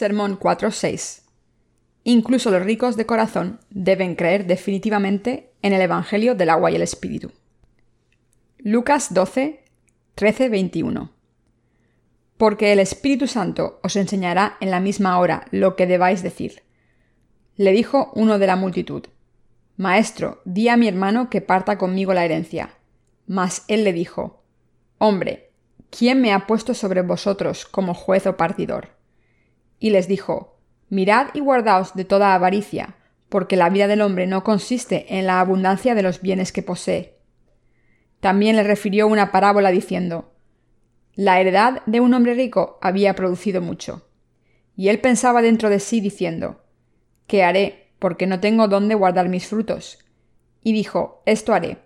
[0.00, 1.24] Sermón 4.6.
[2.04, 6.80] Incluso los ricos de corazón deben creer definitivamente en el Evangelio del agua y el
[6.80, 7.32] Espíritu.
[8.56, 9.62] Lucas 12,
[10.14, 11.12] 13, 21.
[12.38, 16.62] Porque el Espíritu Santo os enseñará en la misma hora lo que debáis decir.
[17.56, 19.04] Le dijo uno de la multitud,
[19.76, 22.70] Maestro, di a mi hermano que parta conmigo la herencia.
[23.26, 24.44] Mas él le dijo,
[24.96, 25.50] Hombre,
[25.90, 28.98] ¿quién me ha puesto sobre vosotros como juez o partidor?
[29.80, 32.96] Y les dijo, Mirad y guardaos de toda avaricia,
[33.28, 37.16] porque la vida del hombre no consiste en la abundancia de los bienes que posee.
[38.20, 40.32] También le refirió una parábola diciendo,
[41.14, 44.06] La heredad de un hombre rico había producido mucho.
[44.76, 46.62] Y él pensaba dentro de sí diciendo,
[47.26, 47.92] ¿Qué haré?
[47.98, 49.98] Porque no tengo dónde guardar mis frutos.
[50.62, 51.78] Y dijo, Esto haré.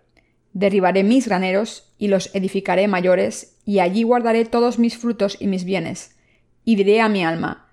[0.55, 5.65] Derribaré mis graneros y los edificaré mayores, y allí guardaré todos mis frutos y mis
[5.65, 6.17] bienes.
[6.65, 7.64] Y diré a mi alma,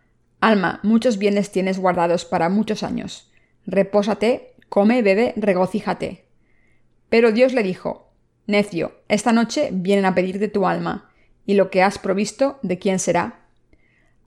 [0.42, 3.31] Alma, muchos bienes tienes guardados para muchos años.
[3.67, 6.25] Repósate, come, bebe, regocíjate.
[7.09, 8.11] Pero Dios le dijo,
[8.48, 11.11] Necio, esta noche vienen a pedirte tu alma,
[11.45, 13.45] y lo que has provisto, ¿de quién será?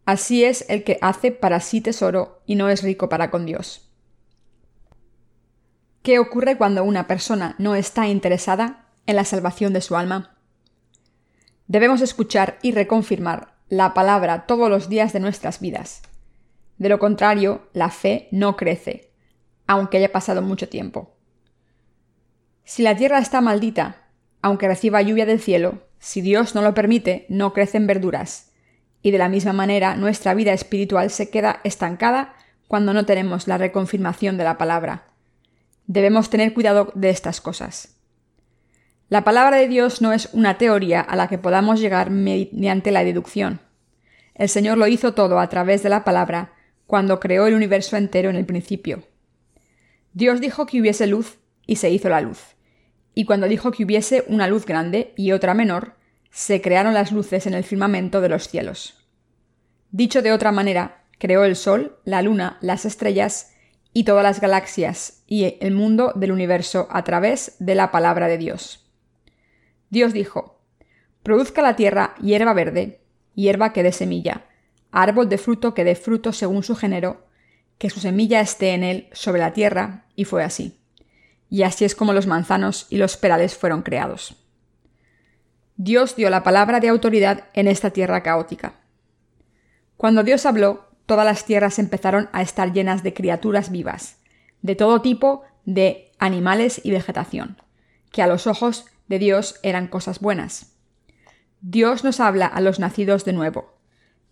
[0.05, 3.91] Así es el que hace para sí tesoro y no es rico para con Dios.
[6.03, 10.37] ¿Qué ocurre cuando una persona no está interesada en la salvación de su alma?
[11.67, 16.03] Debemos escuchar y reconfirmar la palabra todos los días de nuestras vidas.
[16.79, 19.11] De lo contrario, la fe no crece,
[19.67, 21.15] aunque haya pasado mucho tiempo.
[22.65, 24.09] Si la tierra está maldita,
[24.43, 28.53] aunque reciba lluvia del cielo, si Dios no lo permite, no crecen verduras.
[29.03, 32.35] Y de la misma manera, nuestra vida espiritual se queda estancada
[32.69, 35.05] cuando no tenemos la reconfirmación de la palabra.
[35.87, 37.94] Debemos tener cuidado de estas cosas.
[39.15, 43.05] La palabra de Dios no es una teoría a la que podamos llegar mediante la
[43.05, 43.61] deducción.
[44.35, 46.53] El Señor lo hizo todo a través de la palabra
[46.89, 49.05] cuando creó el universo entero en el principio.
[50.15, 52.57] Dios dijo que hubiese luz y se hizo la luz.
[53.15, 55.95] Y cuando dijo que hubiese una luz grande y otra menor,
[56.33, 59.07] se crearon las luces en el firmamento de los cielos.
[59.93, 63.53] Dicho de otra manera, creó el Sol, la Luna, las estrellas
[63.93, 68.39] y todas las galaxias y el mundo del universo a través de la palabra de
[68.39, 68.84] Dios.
[69.95, 70.59] Dios dijo,
[71.23, 73.01] Produzca la tierra hierba verde,
[73.37, 74.45] hierba que dé semilla,
[74.91, 77.29] árbol de fruto que dé fruto según su género,
[77.79, 80.81] que su semilla esté en él sobre la tierra, y fue así.
[81.49, 84.37] Y así es como los manzanos y los perales fueron creados.
[85.77, 88.81] Dios dio la palabra de autoridad en esta tierra caótica.
[89.97, 94.17] Cuando Dios habló, todas las tierras empezaron a estar llenas de criaturas vivas,
[94.61, 97.63] de todo tipo de animales y vegetación,
[98.11, 100.75] que a los ojos de Dios eran cosas buenas.
[101.61, 103.79] Dios nos habla a los nacidos de nuevo.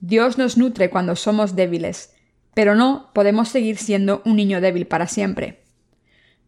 [0.00, 2.14] Dios nos nutre cuando somos débiles,
[2.54, 5.62] pero no podemos seguir siendo un niño débil para siempre.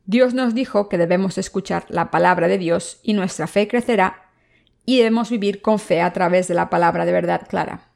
[0.06, 4.30] Dios nos dijo que debemos escuchar la palabra de Dios y nuestra fe crecerá
[4.84, 7.88] y debemos vivir con fe a través de la palabra de verdad clara.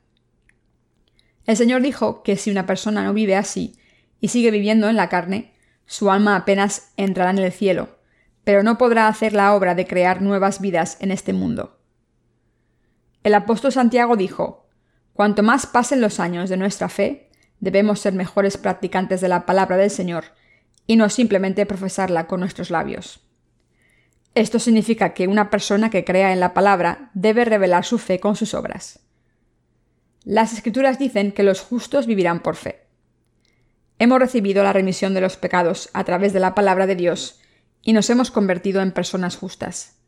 [1.44, 3.78] El Señor dijo que si una persona no vive así
[4.20, 5.52] y sigue viviendo en la carne,
[5.84, 7.97] su alma apenas entrará en el cielo,
[8.48, 11.82] pero no podrá hacer la obra de crear nuevas vidas en este mundo.
[13.22, 14.70] El apóstol Santiago dijo,
[15.12, 17.28] Cuanto más pasen los años de nuestra fe,
[17.60, 20.24] debemos ser mejores practicantes de la palabra del Señor
[20.86, 23.20] y no simplemente profesarla con nuestros labios.
[24.34, 28.34] Esto significa que una persona que crea en la palabra debe revelar su fe con
[28.34, 29.00] sus obras.
[30.24, 32.86] Las escrituras dicen que los justos vivirán por fe.
[33.98, 37.42] Hemos recibido la remisión de los pecados a través de la palabra de Dios
[37.82, 39.98] y nos hemos convertido en personas justas.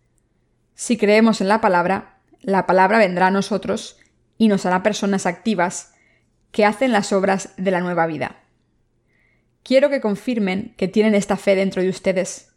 [0.75, 3.99] Si creemos en la palabra, la palabra vendrá a nosotros
[4.39, 5.93] y nos hará personas activas
[6.51, 8.43] que hacen las obras de la nueva vida.
[9.63, 12.53] Quiero que confirmen que tienen esta fe dentro de ustedes.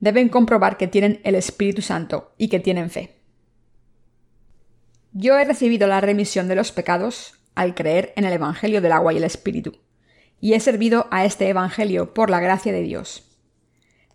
[0.00, 3.20] Deben comprobar que tienen el Espíritu Santo y que tienen fe.
[5.12, 9.12] Yo he recibido la remisión de los pecados al creer en el Evangelio del agua
[9.12, 9.78] y el Espíritu,
[10.40, 13.31] y he servido a este Evangelio por la gracia de Dios.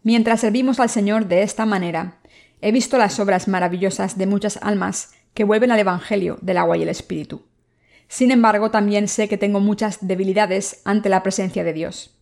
[0.08, 2.22] Mientras servimos al Señor de esta manera,
[2.62, 6.84] he visto las obras maravillosas de muchas almas que vuelven al Evangelio del agua y
[6.84, 7.44] el Espíritu.
[8.08, 12.18] Sin embargo, también sé que tengo muchas debilidades ante la presencia de Dios.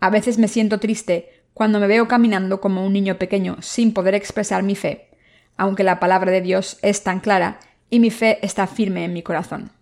[0.00, 4.14] A veces me siento triste cuando me veo caminando como un niño pequeño sin poder
[4.14, 5.10] expresar mi fe,
[5.58, 7.60] aunque la palabra de Dios es tan clara
[7.90, 9.72] y mi fe está firme en mi corazón.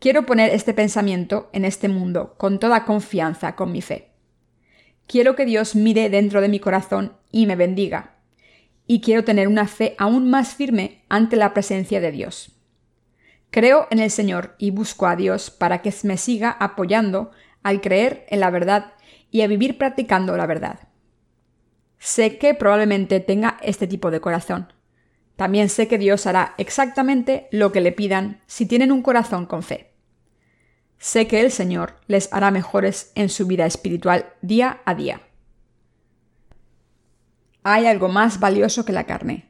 [0.00, 4.17] Quiero poner este pensamiento en este mundo con toda confianza con mi fe.
[5.08, 8.16] Quiero que Dios mire dentro de mi corazón y me bendiga.
[8.86, 12.52] Y quiero tener una fe aún más firme ante la presencia de Dios.
[13.50, 17.30] Creo en el Señor y busco a Dios para que me siga apoyando
[17.62, 18.92] al creer en la verdad
[19.30, 20.88] y a vivir practicando la verdad.
[21.98, 24.74] Sé que probablemente tenga este tipo de corazón.
[25.36, 29.62] También sé que Dios hará exactamente lo que le pidan si tienen un corazón con
[29.62, 29.87] fe.
[30.98, 35.22] Sé que el Señor les hará mejores en su vida espiritual día a día.
[37.62, 39.48] Hay algo más valioso que la carne.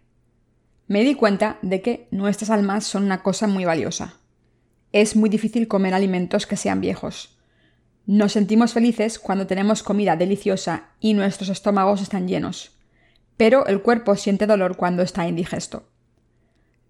[0.88, 4.14] Me di cuenta de que nuestras almas son una cosa muy valiosa.
[4.92, 7.38] Es muy difícil comer alimentos que sean viejos.
[8.06, 12.72] Nos sentimos felices cuando tenemos comida deliciosa y nuestros estómagos están llenos,
[13.36, 15.88] pero el cuerpo siente dolor cuando está indigesto.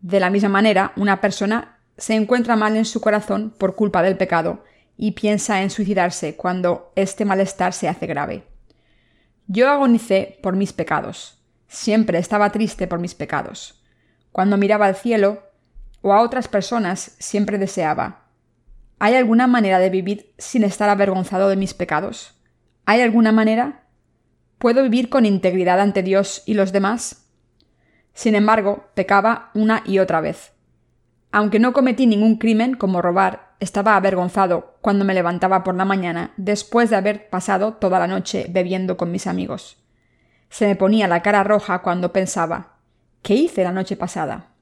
[0.01, 4.17] De la misma manera, una persona se encuentra mal en su corazón por culpa del
[4.17, 4.65] pecado
[4.97, 8.45] y piensa en suicidarse cuando este malestar se hace grave.
[9.47, 11.43] Yo agonicé por mis pecados.
[11.67, 13.83] Siempre estaba triste por mis pecados.
[14.33, 15.43] Cuando miraba al cielo
[16.01, 18.29] o a otras personas, siempre deseaba,
[19.01, 22.35] ¿Hay alguna manera de vivir sin estar avergonzado de mis pecados?
[22.85, 23.85] ¿Hay alguna manera?
[24.59, 27.29] ¿Puedo vivir con integridad ante Dios y los demás?
[28.13, 30.58] Sin embargo, pecaba una y otra vez.
[31.31, 36.33] Aunque no cometí ningún crimen como robar, estaba avergonzado cuando me levantaba por la mañana
[36.37, 39.79] después de haber pasado toda la noche bebiendo con mis amigos.
[40.49, 42.79] Se me ponía la cara roja cuando pensaba
[43.23, 44.53] ¿qué hice la noche pasada?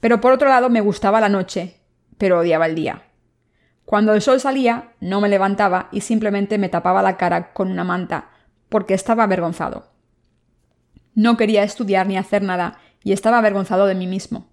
[0.00, 1.80] Pero por otro lado me gustaba la noche,
[2.18, 3.04] pero odiaba el día.
[3.84, 7.84] Cuando el sol salía, no me levantaba y simplemente me tapaba la cara con una
[7.84, 8.30] manta,
[8.68, 9.92] porque estaba avergonzado.
[11.14, 14.51] No quería estudiar ni hacer nada y estaba avergonzado de mí mismo.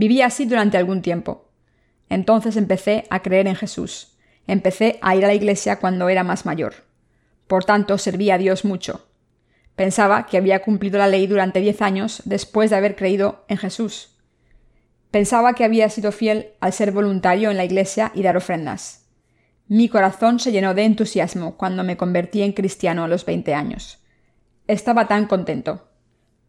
[0.00, 1.50] Viví así durante algún tiempo.
[2.08, 4.16] Entonces empecé a creer en Jesús.
[4.46, 6.72] Empecé a ir a la iglesia cuando era más mayor.
[7.46, 9.10] Por tanto, servía a Dios mucho.
[9.76, 14.16] Pensaba que había cumplido la ley durante diez años después de haber creído en Jesús.
[15.10, 19.06] Pensaba que había sido fiel al ser voluntario en la iglesia y dar ofrendas.
[19.68, 23.98] Mi corazón se llenó de entusiasmo cuando me convertí en cristiano a los 20 años.
[24.66, 25.89] Estaba tan contento.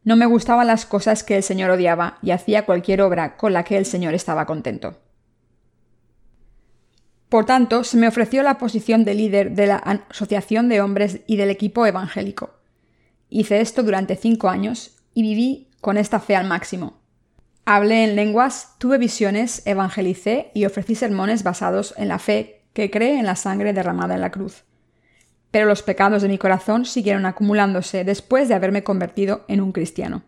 [0.03, 3.63] No me gustaban las cosas que el Señor odiaba y hacía cualquier obra con la
[3.63, 4.97] que el Señor estaba contento.
[7.29, 9.77] Por tanto, se me ofreció la posición de líder de la
[10.09, 12.55] Asociación de Hombres y del equipo evangélico.
[13.29, 16.99] Hice esto durante cinco años y viví con esta fe al máximo.
[17.63, 23.19] Hablé en lenguas, tuve visiones, evangelicé y ofrecí sermones basados en la fe que cree
[23.19, 24.63] en la sangre derramada en la cruz.
[25.51, 30.23] Pero los pecados de mi corazón siguieron acumulándose después de haberme convertido en un cristiano.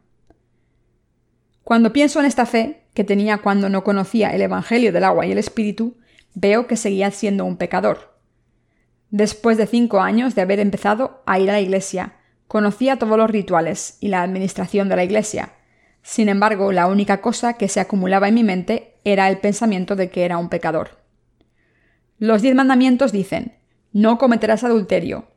[1.63, 5.31] Cuando pienso en esta fe que tenía cuando no conocía el Evangelio del agua y
[5.31, 5.97] el Espíritu,
[6.33, 8.17] veo que seguía siendo un pecador.
[9.09, 12.15] Después de cinco años de haber empezado a ir a la iglesia,
[12.47, 15.53] conocía todos los rituales y la administración de la iglesia,
[16.03, 20.09] sin embargo, la única cosa que se acumulaba en mi mente era el pensamiento de
[20.09, 20.99] que era un pecador.
[22.19, 23.53] Los diez mandamientos dicen,
[23.93, 25.27] no cometerás adulterio.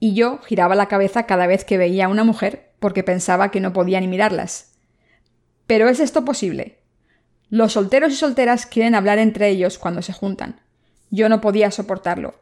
[0.00, 3.60] Y yo giraba la cabeza cada vez que veía a una mujer porque pensaba que
[3.60, 4.74] no podía ni mirarlas.
[5.66, 6.80] Pero ¿es esto posible?
[7.48, 10.60] Los solteros y solteras quieren hablar entre ellos cuando se juntan.
[11.10, 12.34] Yo no podía soportarlo.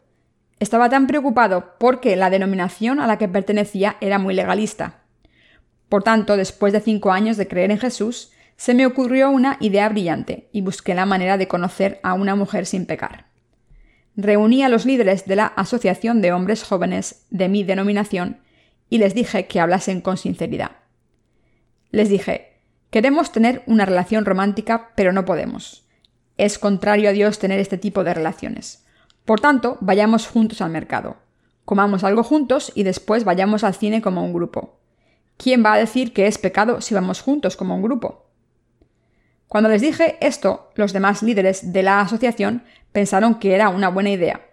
[0.58, 5.02] Estaba tan preocupado porque la denominación a la que pertenecía era muy legalista.
[5.88, 9.88] Por tanto, después de cinco años de creer en Jesús, se me ocurrió una idea
[9.88, 13.31] brillante y busqué la manera de conocer a una mujer sin pecar.
[14.16, 18.40] Reuní a los líderes de la Asociación de Hombres Jóvenes de mi denominación
[18.88, 20.72] y les dije que hablasen con sinceridad.
[21.90, 25.86] Les dije, queremos tener una relación romántica, pero no podemos.
[26.36, 28.84] Es contrario a Dios tener este tipo de relaciones.
[29.24, 31.16] Por tanto, vayamos juntos al mercado.
[31.64, 34.82] Comamos algo juntos y después vayamos al cine como un grupo.
[35.42, 38.26] ¿quién va a decir que es pecado si vamos juntos como un grupo?
[39.52, 44.08] Cuando les dije esto, los demás líderes de la asociación pensaron que era una buena
[44.08, 44.46] idea.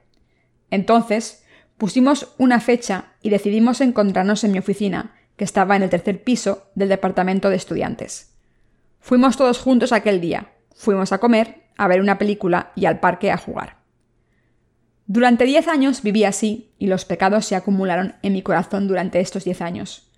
[0.72, 1.46] Entonces,
[1.78, 6.70] pusimos una fecha y decidimos encontrarnos en mi oficina, que estaba en el tercer piso
[6.76, 8.36] del departamento de estudiantes.
[9.00, 10.50] Fuimos todos juntos aquel día.
[10.76, 13.78] Fuimos a comer, a ver una película y al parque a jugar.
[15.06, 19.46] Durante diez años viví así y los pecados se acumularon en mi corazón durante estos
[19.46, 20.09] diez años.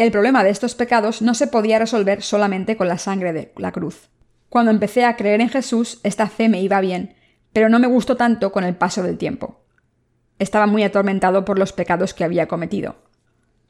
[0.00, 3.70] El problema de estos pecados no se podía resolver solamente con la sangre de la
[3.70, 4.08] cruz.
[4.48, 7.16] Cuando empecé a creer en Jesús, esta fe me iba bien,
[7.52, 9.60] pero no me gustó tanto con el paso del tiempo.
[10.38, 12.96] Estaba muy atormentado por los pecados que había cometido.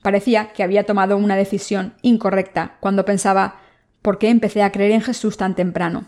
[0.02, 3.56] Parecía que había tomado una decisión incorrecta cuando pensaba
[4.00, 6.06] ¿por qué empecé a creer en Jesús tan temprano?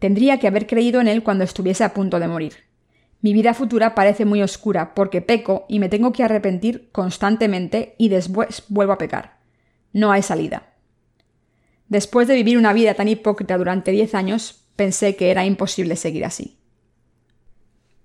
[0.00, 2.54] Tendría que haber creído en Él cuando estuviese a punto de morir.
[3.20, 8.08] Mi vida futura parece muy oscura porque peco y me tengo que arrepentir constantemente y
[8.08, 9.38] después vuelvo a pecar.
[9.92, 10.74] No hay salida.
[11.88, 16.24] Después de vivir una vida tan hipócrita durante diez años, pensé que era imposible seguir
[16.24, 16.58] así.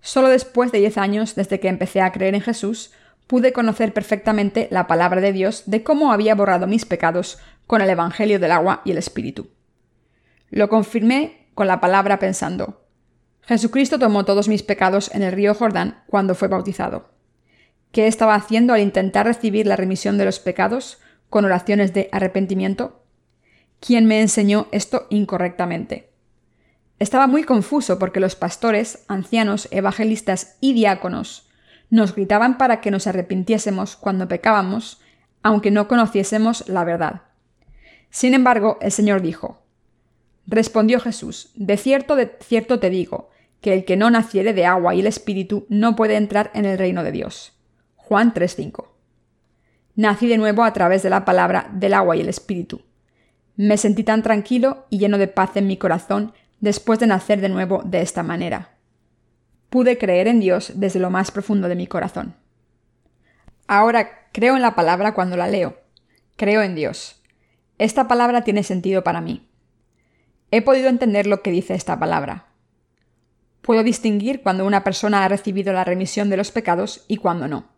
[0.02, 2.92] Solo después de diez años desde que empecé a creer en Jesús,
[3.28, 7.90] pude conocer perfectamente la palabra de Dios de cómo había borrado mis pecados con el
[7.90, 9.50] Evangelio del agua y el Espíritu.
[10.50, 12.86] Lo confirmé con la palabra pensando,
[13.48, 17.10] Jesucristo tomó todos mis pecados en el río Jordán cuando fue bautizado.
[17.92, 20.98] ¿Qué estaba haciendo al intentar recibir la remisión de los pecados
[21.30, 23.04] con oraciones de arrepentimiento?
[23.80, 26.10] ¿Quién me enseñó esto incorrectamente?
[26.98, 31.50] Estaba muy confuso porque los pastores, ancianos, evangelistas y diáconos
[31.90, 35.02] nos gritaban para que nos arrepintiésemos cuando pecábamos,
[35.44, 37.22] aunque no conociésemos la verdad.
[38.10, 39.62] Sin embargo, el Señor dijo,
[40.48, 43.30] Respondió Jesús, De cierto, de cierto te digo,
[43.62, 46.78] que el que no naciere de agua y el Espíritu no puede entrar en el
[46.78, 47.54] reino de Dios.
[47.96, 48.95] Juan 3:5.
[49.96, 52.82] Nací de nuevo a través de la palabra del agua y el Espíritu.
[53.56, 57.50] Me sentí tan tranquilo y lleno de paz en mi corazón después de nacer de
[57.50, 58.76] nuevo de esta manera.
[59.70, 62.36] Pude creer en Dios desde lo más profundo de mi corazón.
[63.68, 65.78] Ahora creo en la palabra cuando la leo.
[66.36, 67.22] Creo en Dios.
[67.78, 69.48] Esta palabra tiene sentido para mí.
[70.52, 72.48] He podido entender lo que dice esta palabra.
[73.62, 77.75] Puedo distinguir cuando una persona ha recibido la remisión de los pecados y cuando no.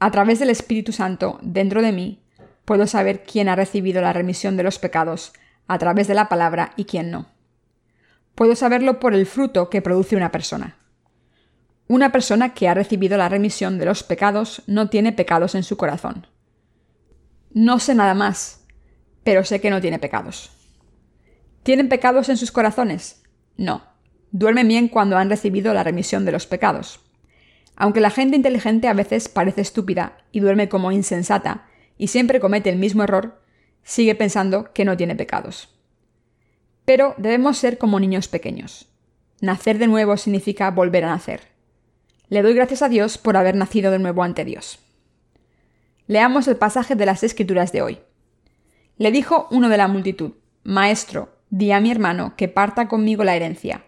[0.00, 2.22] A través del Espíritu Santo dentro de mí,
[2.64, 5.32] puedo saber quién ha recibido la remisión de los pecados
[5.66, 7.26] a través de la palabra y quién no.
[8.34, 10.76] Puedo saberlo por el fruto que produce una persona.
[11.88, 15.76] Una persona que ha recibido la remisión de los pecados no tiene pecados en su
[15.76, 16.26] corazón.
[17.52, 18.66] No sé nada más,
[19.24, 20.50] pero sé que no tiene pecados.
[21.62, 23.22] ¿Tienen pecados en sus corazones?
[23.56, 23.82] No.
[24.30, 27.00] Duermen bien cuando han recibido la remisión de los pecados.
[27.80, 32.70] Aunque la gente inteligente a veces parece estúpida y duerme como insensata y siempre comete
[32.70, 33.40] el mismo error,
[33.84, 35.78] sigue pensando que no tiene pecados.
[36.84, 38.88] Pero debemos ser como niños pequeños.
[39.40, 41.42] Nacer de nuevo significa volver a nacer.
[42.28, 44.80] Le doy gracias a Dios por haber nacido de nuevo ante Dios.
[46.08, 48.00] Leamos el pasaje de las Escrituras de hoy.
[48.96, 50.32] Le dijo uno de la multitud,
[50.64, 53.84] Maestro, di a mi hermano que parta conmigo la herencia.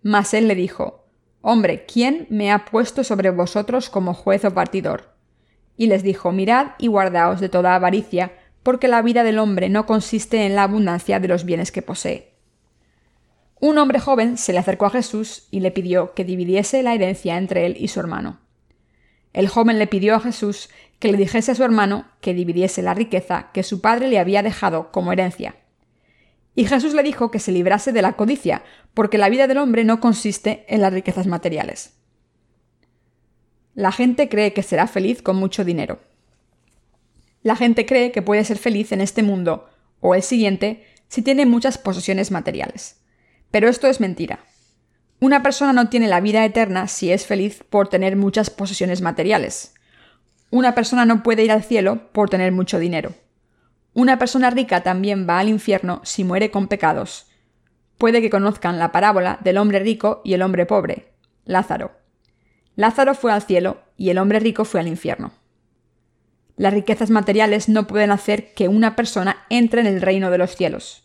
[0.00, 1.01] Mas él le dijo,
[1.42, 5.12] Hombre, ¿quién me ha puesto sobre vosotros como juez o partidor?
[5.76, 8.32] Y les dijo, Mirad y guardaos de toda avaricia,
[8.62, 12.32] porque la vida del hombre no consiste en la abundancia de los bienes que posee.
[13.58, 17.36] Un hombre joven se le acercó a Jesús y le pidió que dividiese la herencia
[17.36, 18.40] entre él y su hermano.
[19.32, 20.68] El joven le pidió a Jesús
[21.00, 24.42] que le dijese a su hermano que dividiese la riqueza que su padre le había
[24.42, 25.56] dejado como herencia.
[26.54, 28.62] Y Jesús le dijo que se librase de la codicia,
[28.94, 31.94] porque la vida del hombre no consiste en las riquezas materiales.
[33.74, 36.00] La gente cree que será feliz con mucho dinero.
[37.42, 39.68] La gente cree que puede ser feliz en este mundo
[40.00, 43.00] o el siguiente si tiene muchas posesiones materiales.
[43.50, 44.40] Pero esto es mentira.
[45.20, 49.74] Una persona no tiene la vida eterna si es feliz por tener muchas posesiones materiales.
[50.50, 53.14] Una persona no puede ir al cielo por tener mucho dinero.
[53.94, 57.26] Una persona rica también va al infierno si muere con pecados.
[57.98, 61.12] Puede que conozcan la parábola del hombre rico y el hombre pobre,
[61.44, 61.92] Lázaro.
[62.74, 65.32] Lázaro fue al cielo y el hombre rico fue al infierno.
[66.56, 70.56] Las riquezas materiales no pueden hacer que una persona entre en el reino de los
[70.56, 71.02] cielos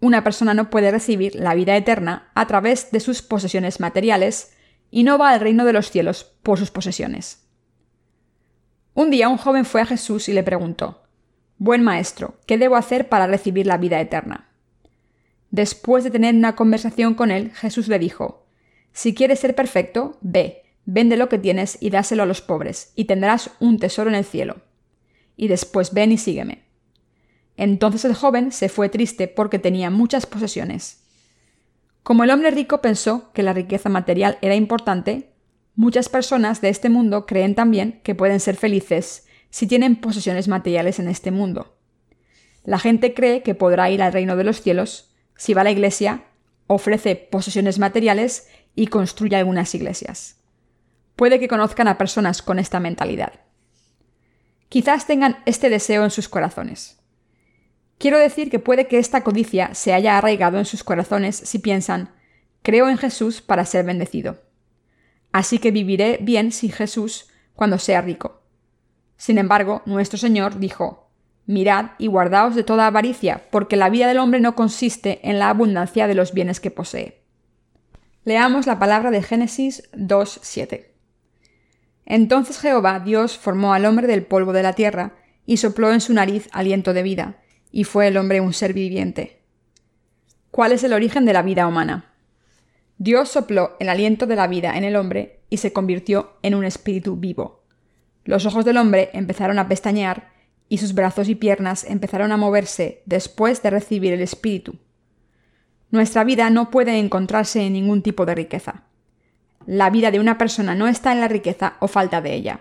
[0.00, 4.52] una persona no puede recibir la vida eterna a través de sus posesiones materiales
[4.90, 7.46] y no va al reino de los cielos por sus posesiones.
[8.94, 11.02] Un día un joven fue a Jesús y le preguntó,
[11.62, 14.48] Buen maestro, ¿qué debo hacer para recibir la vida eterna?
[15.50, 18.46] Después de tener una conversación con él, Jesús le dijo,
[18.94, 23.04] Si quieres ser perfecto, ve, vende lo que tienes y dáselo a los pobres, y
[23.04, 24.62] tendrás un tesoro en el cielo.
[25.36, 26.62] Y después ven y sígueme.
[27.58, 31.02] Entonces el joven se fue triste porque tenía muchas posesiones.
[32.02, 35.34] Como el hombre rico pensó que la riqueza material era importante,
[35.74, 40.98] muchas personas de este mundo creen también que pueden ser felices si tienen posesiones materiales
[40.98, 41.76] en este mundo.
[42.64, 45.70] La gente cree que podrá ir al reino de los cielos si va a la
[45.70, 46.24] iglesia,
[46.66, 50.36] ofrece posesiones materiales y construye algunas iglesias.
[51.16, 53.40] Puede que conozcan a personas con esta mentalidad.
[54.68, 57.00] Quizás tengan este deseo en sus corazones.
[57.98, 62.14] Quiero decir que puede que esta codicia se haya arraigado en sus corazones si piensan,
[62.62, 64.40] creo en Jesús para ser bendecido.
[65.32, 68.39] Así que viviré bien sin Jesús cuando sea rico.
[69.20, 71.10] Sin embargo, nuestro Señor dijo,
[71.44, 75.50] Mirad y guardaos de toda avaricia, porque la vida del hombre no consiste en la
[75.50, 77.20] abundancia de los bienes que posee.
[78.24, 80.86] Leamos la palabra de Génesis 2.7.
[82.06, 86.14] Entonces Jehová Dios formó al hombre del polvo de la tierra, y sopló en su
[86.14, 89.42] nariz aliento de vida, y fue el hombre un ser viviente.
[90.50, 92.14] ¿Cuál es el origen de la vida humana?
[92.96, 96.64] Dios sopló el aliento de la vida en el hombre y se convirtió en un
[96.64, 97.59] espíritu vivo.
[98.24, 100.30] Los ojos del hombre empezaron a pestañear
[100.68, 104.76] y sus brazos y piernas empezaron a moverse después de recibir el espíritu.
[105.90, 108.84] Nuestra vida no puede encontrarse en ningún tipo de riqueza.
[109.66, 112.60] La vida de una persona no está en la riqueza o falta de ella.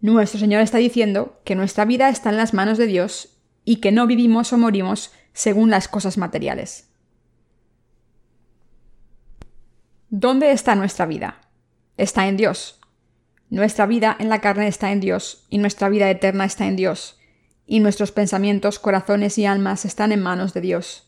[0.00, 3.90] Nuestro Señor está diciendo que nuestra vida está en las manos de Dios y que
[3.90, 6.90] no vivimos o morimos según las cosas materiales.
[10.10, 11.40] ¿Dónde está nuestra vida?
[11.96, 12.78] Está en Dios.
[13.54, 17.20] Nuestra vida en la carne está en Dios y nuestra vida eterna está en Dios,
[17.68, 21.06] y nuestros pensamientos, corazones y almas están en manos de Dios.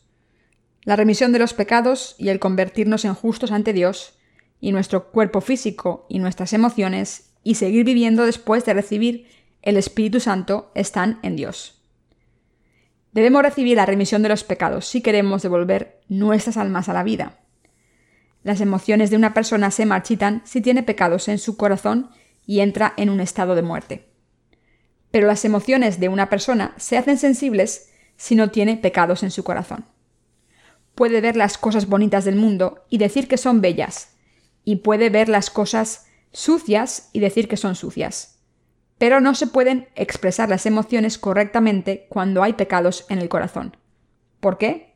[0.83, 4.17] La remisión de los pecados y el convertirnos en justos ante Dios,
[4.61, 9.27] y nuestro cuerpo físico y nuestras emociones, y seguir viviendo después de recibir
[9.61, 11.81] el Espíritu Santo están en Dios.
[13.11, 17.39] Debemos recibir la remisión de los pecados si queremos devolver nuestras almas a la vida.
[18.43, 22.09] Las emociones de una persona se marchitan si tiene pecados en su corazón
[22.47, 24.09] y entra en un estado de muerte.
[25.11, 29.43] Pero las emociones de una persona se hacen sensibles si no tiene pecados en su
[29.43, 29.85] corazón
[30.97, 34.17] puede ver las cosas bonitas del mundo y decir que son bellas,
[34.65, 38.39] y puede ver las cosas sucias y decir que son sucias.
[38.97, 43.77] Pero no se pueden expresar las emociones correctamente cuando hay pecados en el corazón.
[44.39, 44.95] ¿Por qué?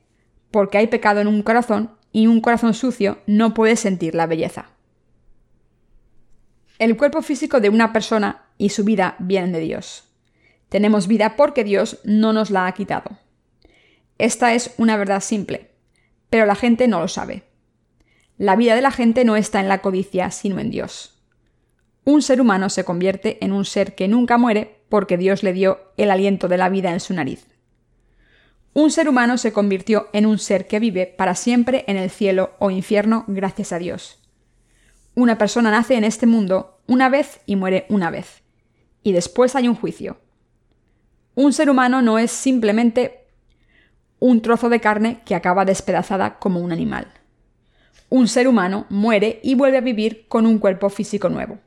[0.50, 4.72] Porque hay pecado en un corazón y un corazón sucio no puede sentir la belleza.
[6.81, 10.03] El cuerpo físico de una persona y su vida vienen de Dios.
[10.67, 13.19] Tenemos vida porque Dios no nos la ha quitado.
[14.17, 15.71] Esta es una verdad simple
[16.31, 17.43] pero la gente no lo sabe.
[18.38, 21.21] La vida de la gente no está en la codicia, sino en Dios.
[22.05, 25.91] Un ser humano se convierte en un ser que nunca muere porque Dios le dio
[25.98, 27.46] el aliento de la vida en su nariz.
[28.74, 32.55] Un ser humano se convirtió en un ser que vive para siempre en el cielo
[32.59, 34.21] o infierno gracias a Dios.
[35.13, 38.43] Una persona nace en este mundo una vez y muere una vez,
[39.03, 40.19] y después hay un juicio.
[41.35, 43.27] Un ser humano no es simplemente
[44.19, 47.07] un trozo de carne que acaba despedazada como un animal.
[48.09, 51.59] Un ser humano muere y vuelve a vivir con un cuerpo físico nuevo.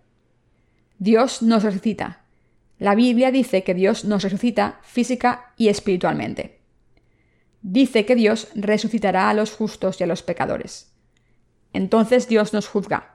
[0.99, 2.25] Dios nos resucita.
[2.79, 6.61] La Biblia dice que Dios nos resucita física y espiritualmente.
[7.61, 10.93] Dice que Dios resucitará a los justos y a los pecadores.
[11.73, 13.14] Entonces Dios nos juzga.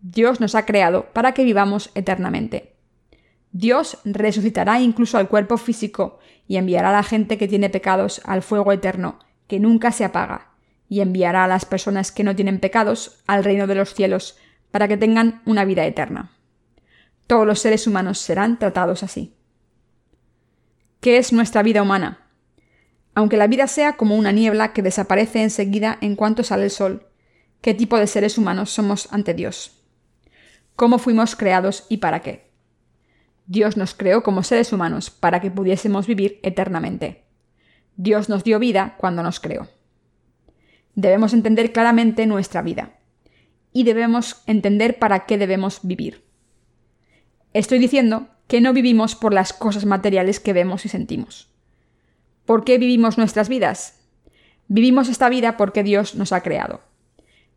[0.00, 2.74] Dios nos ha creado para que vivamos eternamente.
[3.52, 8.42] Dios resucitará incluso al cuerpo físico y enviará a la gente que tiene pecados al
[8.42, 10.52] fuego eterno, que nunca se apaga,
[10.88, 14.36] y enviará a las personas que no tienen pecados al reino de los cielos,
[14.70, 16.32] para que tengan una vida eterna.
[17.26, 19.34] Todos los seres humanos serán tratados así.
[21.00, 22.26] ¿Qué es nuestra vida humana?
[23.14, 27.06] Aunque la vida sea como una niebla que desaparece enseguida en cuanto sale el sol,
[27.60, 29.77] ¿qué tipo de seres humanos somos ante Dios?
[30.78, 32.52] ¿Cómo fuimos creados y para qué?
[33.48, 37.24] Dios nos creó como seres humanos para que pudiésemos vivir eternamente.
[37.96, 39.66] Dios nos dio vida cuando nos creó.
[40.94, 42.92] Debemos entender claramente nuestra vida
[43.72, 46.22] y debemos entender para qué debemos vivir.
[47.54, 51.50] Estoy diciendo que no vivimos por las cosas materiales que vemos y sentimos.
[52.46, 53.98] ¿Por qué vivimos nuestras vidas?
[54.68, 56.82] Vivimos esta vida porque Dios nos ha creado.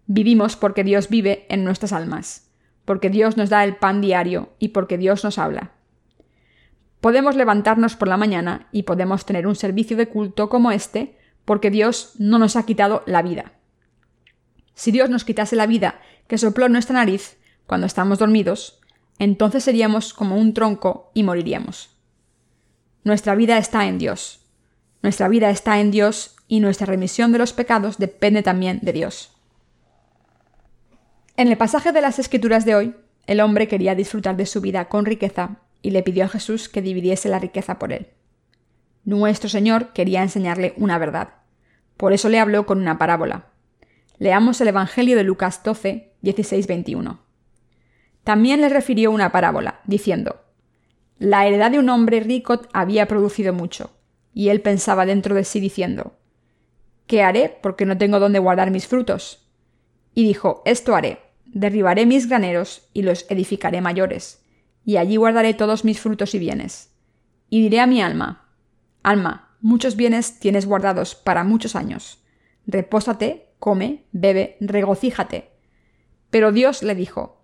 [0.07, 2.50] Vivimos porque Dios vive en nuestras almas,
[2.91, 5.71] porque Dios nos da el pan diario y porque Dios nos habla.
[6.99, 11.69] Podemos levantarnos por la mañana y podemos tener un servicio de culto como este porque
[11.69, 13.53] Dios no nos ha quitado la vida.
[14.73, 18.81] Si Dios nos quitase la vida que sopló en nuestra nariz cuando estamos dormidos,
[19.19, 21.95] entonces seríamos como un tronco y moriríamos.
[23.05, 24.41] Nuestra vida está en Dios.
[25.01, 29.30] Nuestra vida está en Dios y nuestra remisión de los pecados depende también de Dios.
[31.41, 34.87] En el pasaje de las Escrituras de hoy, el hombre quería disfrutar de su vida
[34.89, 38.09] con riqueza y le pidió a Jesús que dividiese la riqueza por él.
[39.05, 41.29] Nuestro Señor quería enseñarle una verdad.
[41.97, 43.47] Por eso le habló con una parábola.
[44.19, 47.19] Leamos el Evangelio de Lucas 12, 16, 21.
[48.23, 50.41] También le refirió una parábola, diciendo,
[51.17, 53.89] La heredad de un hombre rico había producido mucho,
[54.31, 56.19] y él pensaba dentro de sí diciendo,
[57.07, 59.49] ¿Qué haré porque no tengo dónde guardar mis frutos?
[60.13, 64.41] Y dijo, Esto haré, derribaré mis graneros y los edificaré mayores
[64.83, 66.93] y allí guardaré todos mis frutos y bienes.
[67.49, 68.49] Y diré a mi alma,
[69.03, 72.23] Alma, muchos bienes tienes guardados para muchos años.
[72.67, 75.49] Repósate, come, bebe, regocíjate.
[76.29, 77.41] Pero Dios le dijo,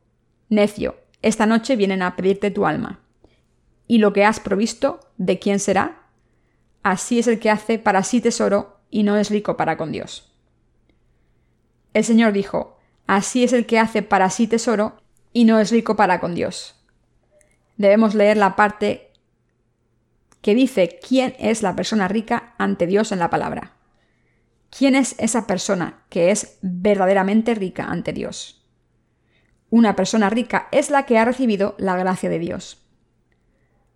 [0.50, 3.02] Necio, esta noche vienen a pedirte tu alma.
[3.88, 6.10] ¿Y lo que has provisto, de quién será?
[6.84, 10.32] Así es el que hace para sí tesoro y no es rico para con Dios.
[11.94, 12.77] El Señor dijo,
[13.08, 15.02] Así es el que hace para sí tesoro
[15.34, 16.76] y no es rico para con Dios.
[17.78, 19.12] Debemos leer la parte
[20.42, 23.74] que dice quién es la persona rica ante Dios en la palabra.
[24.70, 28.66] ¿Quién es esa persona que es verdaderamente rica ante Dios?
[29.70, 32.86] Una persona rica es la que ha recibido la gracia de Dios.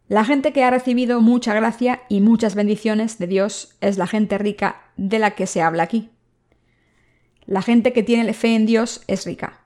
[0.08, 4.38] La gente que ha recibido mucha gracia y muchas bendiciones de Dios es la gente
[4.38, 6.10] rica de la que se habla aquí.
[7.52, 9.66] La gente que tiene fe en Dios es rica.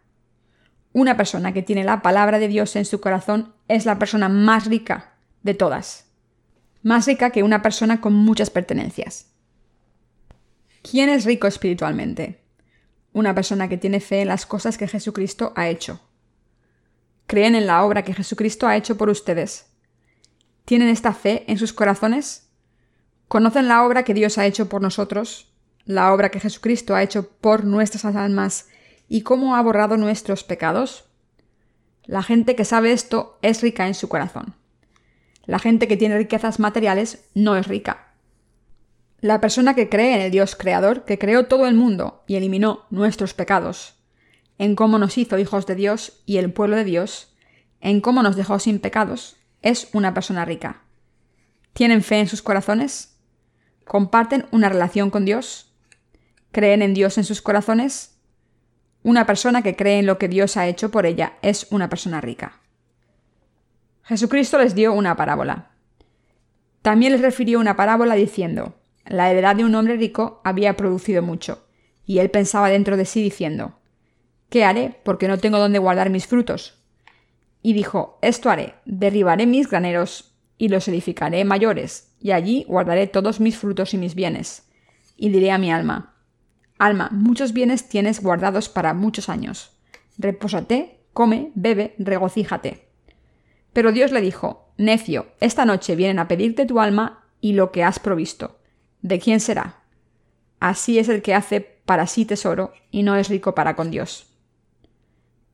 [0.91, 4.65] Una persona que tiene la palabra de Dios en su corazón es la persona más
[4.65, 6.07] rica de todas.
[6.81, 9.27] Más rica que una persona con muchas pertenencias.
[10.81, 12.41] ¿Quién es rico espiritualmente?
[13.13, 16.01] Una persona que tiene fe en las cosas que Jesucristo ha hecho.
[17.27, 19.67] ¿Creen en la obra que Jesucristo ha hecho por ustedes?
[20.65, 22.49] ¿Tienen esta fe en sus corazones?
[23.27, 25.54] ¿Conocen la obra que Dios ha hecho por nosotros?
[25.85, 28.67] ¿La obra que Jesucristo ha hecho por nuestras almas
[29.07, 31.05] y cómo ha borrado nuestros pecados?
[32.05, 34.55] La gente que sabe esto es rica en su corazón.
[35.45, 38.13] La gente que tiene riquezas materiales no es rica.
[39.19, 42.85] La persona que cree en el Dios creador, que creó todo el mundo y eliminó
[42.89, 43.95] nuestros pecados,
[44.57, 47.35] en cómo nos hizo hijos de Dios y el pueblo de Dios,
[47.79, 50.81] en cómo nos dejó sin pecados, es una persona rica.
[51.73, 53.19] ¿Tienen fe en sus corazones?
[53.85, 55.74] ¿Comparten una relación con Dios?
[56.55, 58.17] ¿Creen en Dios en sus corazones?
[59.03, 62.21] Una persona que cree en lo que Dios ha hecho por ella es una persona
[62.21, 62.61] rica.
[64.03, 65.71] Jesucristo les dio una parábola.
[66.81, 68.73] También les refirió una parábola diciendo,
[69.05, 71.67] la heredad de un hombre rico había producido mucho,
[72.05, 73.77] y él pensaba dentro de sí diciendo,
[74.47, 75.01] ¿Qué haré?
[75.03, 76.81] Porque no tengo dónde guardar mis frutos.
[77.63, 83.41] Y dijo, Esto haré, derribaré mis graneros y los edificaré mayores, y allí guardaré todos
[83.41, 84.69] mis frutos y mis bienes.
[85.17, 86.14] Y diré a mi alma,
[86.77, 89.71] Alma, muchos bienes tienes guardados para muchos años.
[90.17, 92.87] Repósate, come, bebe, regocíjate.
[93.73, 97.83] Pero Dios le dijo, Necio, esta noche vienen a pedirte tu alma y lo que
[97.83, 98.59] has provisto.
[99.05, 99.83] ¿de quién será?
[100.59, 104.25] Así es el que hace para sí tesoro y no es rico para con Dios.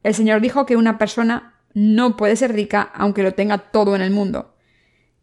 [0.03, 4.01] El Señor dijo que una persona no puede ser rica aunque lo tenga todo en
[4.01, 4.55] el mundo.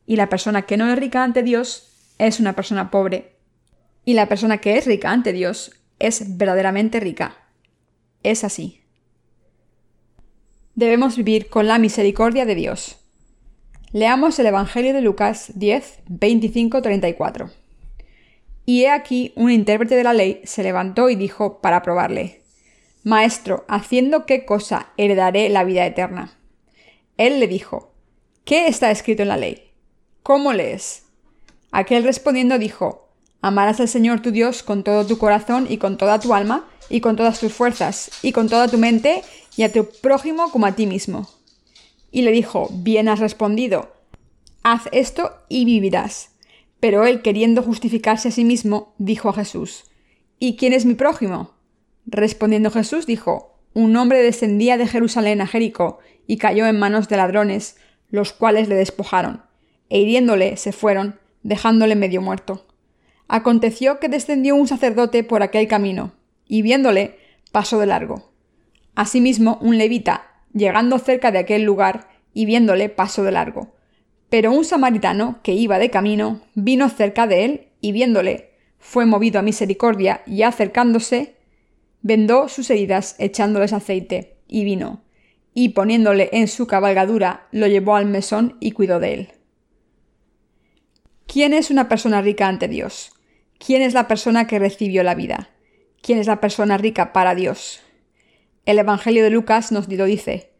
[0.04, 3.36] Y la persona que no es rica ante Dios es una persona pobre.
[4.04, 7.36] Y la persona que es rica ante Dios es verdaderamente rica.
[8.22, 8.80] Es así.
[10.74, 12.98] Debemos vivir con la misericordia de Dios.
[13.92, 17.50] Leamos el Evangelio de Lucas 10, 25, 34.
[18.66, 22.42] Y he aquí un intérprete de la ley se levantó y dijo para probarle,
[23.02, 26.36] Maestro, ¿haciendo qué cosa heredaré la vida eterna?
[27.16, 27.94] Él le dijo,
[28.44, 29.70] ¿qué está escrito en la ley?
[30.22, 31.06] ¿Cómo lees?
[31.72, 33.07] Aquel respondiendo dijo,
[33.40, 37.00] Amarás al Señor tu Dios con todo tu corazón y con toda tu alma y
[37.00, 39.22] con todas tus fuerzas y con toda tu mente
[39.56, 41.28] y a tu prójimo como a ti mismo.
[42.10, 43.92] Y le dijo, Bien has respondido,
[44.62, 46.30] haz esto y vivirás.
[46.80, 49.84] Pero él, queriendo justificarse a sí mismo, dijo a Jesús,
[50.38, 51.54] ¿Y quién es mi prójimo?
[52.06, 57.16] Respondiendo Jesús dijo, Un hombre descendía de Jerusalén a Jericó y cayó en manos de
[57.16, 57.76] ladrones,
[58.10, 59.42] los cuales le despojaron,
[59.90, 62.64] e hiriéndole se fueron, dejándole medio muerto.
[63.28, 66.14] Aconteció que descendió un sacerdote por aquel camino,
[66.46, 67.18] y viéndole,
[67.52, 68.32] pasó de largo.
[68.94, 73.74] Asimismo, un levita, llegando cerca de aquel lugar, y viéndole, pasó de largo.
[74.30, 79.38] Pero un samaritano que iba de camino vino cerca de él y viéndole, fue movido
[79.38, 81.36] a misericordia y acercándose,
[82.02, 85.02] vendó sus heridas echándoles aceite y vino,
[85.52, 89.28] y poniéndole en su cabalgadura, lo llevó al mesón y cuidó de él.
[91.26, 93.12] ¿Quién es una persona rica ante Dios?
[93.58, 95.50] ¿Quién es la persona que recibió la vida?
[96.00, 97.80] ¿Quién es la persona rica para Dios?
[98.64, 100.52] El Evangelio de Lucas nos lo dice.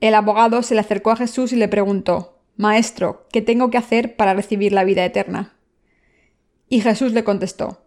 [0.00, 4.16] El abogado se le acercó a Jesús y le preguntó, Maestro, ¿qué tengo que hacer
[4.16, 5.56] para recibir la vida eterna?
[6.68, 7.84] Y Jesús le contestó,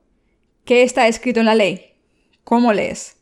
[0.66, 1.96] ¿qué está escrito en la ley?
[2.44, 3.18] ¿Cómo lees?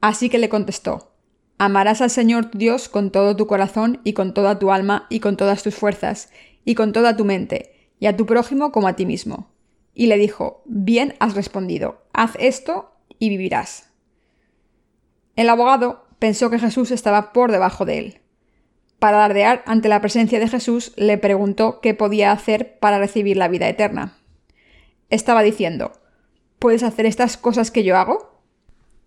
[0.00, 1.12] Así que le contestó,
[1.58, 5.20] Amarás al Señor tu Dios con todo tu corazón y con toda tu alma y
[5.20, 6.30] con todas tus fuerzas
[6.64, 9.55] y con toda tu mente, y a tu prójimo como a ti mismo.
[9.96, 13.90] Y le dijo, Bien has respondido, haz esto y vivirás.
[15.34, 18.20] El abogado pensó que Jesús estaba por debajo de él
[18.98, 23.48] para alardear ante la presencia de Jesús, le preguntó qué podía hacer para recibir la
[23.48, 24.16] vida eterna.
[25.10, 25.92] Estaba diciendo,
[26.58, 28.40] ¿puedes hacer estas cosas que yo hago?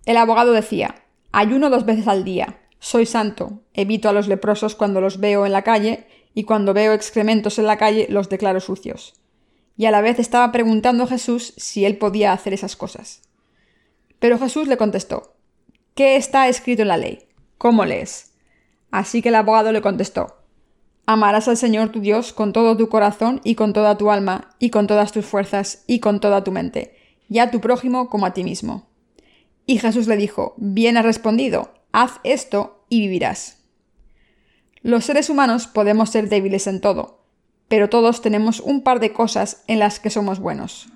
[0.06, 5.02] El abogado decía, ayuno dos veces al día, soy santo, evito a los leprosos cuando
[5.02, 9.19] los veo en la calle y cuando veo excrementos en la calle los declaro sucios.
[9.80, 13.22] Y a la vez estaba preguntando a Jesús si él podía hacer esas cosas.
[14.20, 15.38] Pero Jesús le contestó,
[15.96, 17.30] ¿qué está escrito en la ley?
[17.58, 18.34] ¿Cómo lees?
[18.92, 20.44] Así que el abogado le contestó,
[21.06, 24.70] Amarás al Señor tu Dios con todo tu corazón y con toda tu alma, y
[24.70, 26.98] con todas tus fuerzas, y con toda tu mente,
[27.30, 28.90] y a tu prójimo como a ti mismo.
[29.66, 33.64] Y Jesús le dijo, Bien has respondido, haz esto y vivirás.
[34.82, 37.19] Los seres humanos podemos ser débiles en todo,
[37.70, 40.90] pero todos tenemos un par de cosas en las que somos buenos.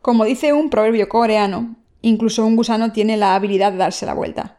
[0.00, 4.58] Como dice un proverbio coreano, incluso un gusano tiene la habilidad de darse la vuelta.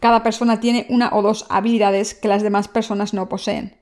[0.00, 3.78] Cada persona tiene una o dos habilidades que las demás personas no poseen.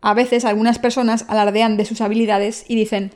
[0.00, 3.12] A veces algunas personas alardean de sus habilidades y dicen,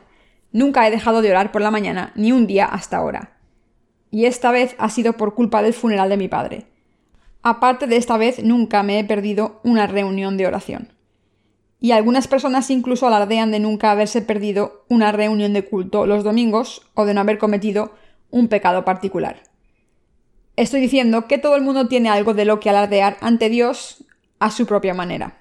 [0.50, 3.36] nunca he dejado de orar por la mañana ni un día hasta ahora.
[4.10, 6.66] Y esta vez ha sido por culpa del funeral de mi padre.
[7.42, 10.97] Aparte de esta vez, nunca me he perdido una reunión de oración.
[11.80, 16.82] Y algunas personas incluso alardean de nunca haberse perdido una reunión de culto los domingos
[16.94, 17.92] o de no haber cometido
[18.30, 19.42] un pecado particular.
[20.56, 24.04] Estoy diciendo que todo el mundo tiene algo de lo que alardear ante Dios
[24.40, 25.38] a su propia manera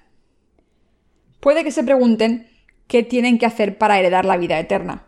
[1.40, 2.48] puede que se pregunten
[2.86, 5.06] qué tienen que hacer para heredar la vida eterna.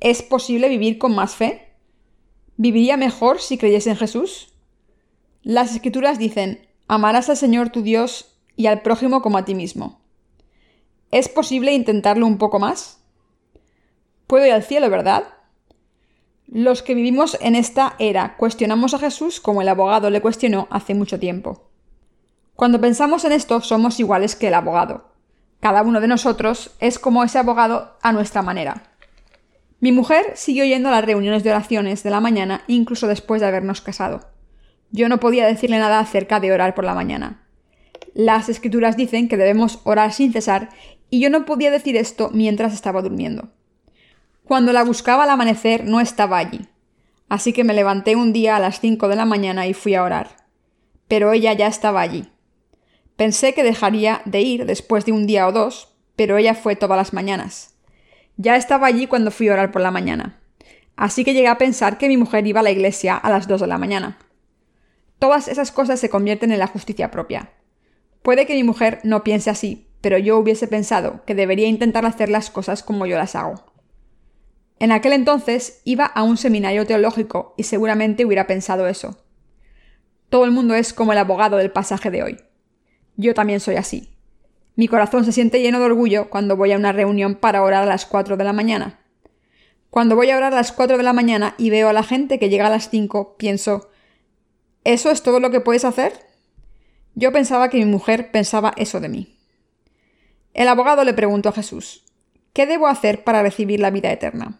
[0.00, 1.74] ¿Es posible vivir con más fe?
[2.56, 4.54] ¿Viviría mejor si creyese en Jesús?
[5.42, 10.00] Las escrituras dicen, amarás al Señor tu Dios y al prójimo como a ti mismo.
[11.10, 13.00] ¿Es posible intentarlo un poco más?
[14.26, 15.24] Puedo ir al cielo, ¿verdad?
[16.48, 20.94] Los que vivimos en esta era cuestionamos a Jesús como el abogado le cuestionó hace
[20.94, 21.70] mucho tiempo.
[22.54, 25.12] Cuando pensamos en esto somos iguales que el abogado.
[25.60, 28.84] Cada uno de nosotros es como ese abogado a nuestra manera.
[29.80, 33.48] Mi mujer siguió yendo a las reuniones de oraciones de la mañana incluso después de
[33.48, 34.28] habernos casado.
[34.90, 37.42] Yo no podía decirle nada acerca de orar por la mañana.
[38.14, 40.70] Las escrituras dicen que debemos orar sin cesar
[41.10, 43.48] y yo no podía decir esto mientras estaba durmiendo.
[44.44, 46.68] Cuando la buscaba al amanecer no estaba allí,
[47.28, 50.02] así que me levanté un día a las cinco de la mañana y fui a
[50.02, 50.36] orar.
[51.08, 52.28] Pero ella ya estaba allí.
[53.16, 56.96] Pensé que dejaría de ir después de un día o dos, pero ella fue todas
[56.96, 57.74] las mañanas.
[58.36, 60.40] Ya estaba allí cuando fui a orar por la mañana.
[60.96, 63.60] Así que llegué a pensar que mi mujer iba a la iglesia a las dos
[63.60, 64.18] de la mañana.
[65.18, 67.50] Todas esas cosas se convierten en la justicia propia.
[68.22, 72.28] Puede que mi mujer no piense así, pero yo hubiese pensado que debería intentar hacer
[72.28, 73.56] las cosas como yo las hago.
[74.78, 79.18] En aquel entonces iba a un seminario teológico y seguramente hubiera pensado eso.
[80.28, 82.40] Todo el mundo es como el abogado del pasaje de hoy.
[83.16, 84.16] Yo también soy así.
[84.76, 87.86] Mi corazón se siente lleno de orgullo cuando voy a una reunión para orar a
[87.86, 89.00] las 4 de la mañana.
[89.90, 92.38] Cuando voy a orar a las 4 de la mañana y veo a la gente
[92.38, 93.90] que llega a las 5, pienso,
[94.84, 96.12] ¿eso es todo lo que puedes hacer?
[97.16, 99.35] Yo pensaba que mi mujer pensaba eso de mí.
[100.56, 102.02] El abogado le preguntó a Jesús,
[102.54, 104.58] ¿qué debo hacer para recibir la vida eterna?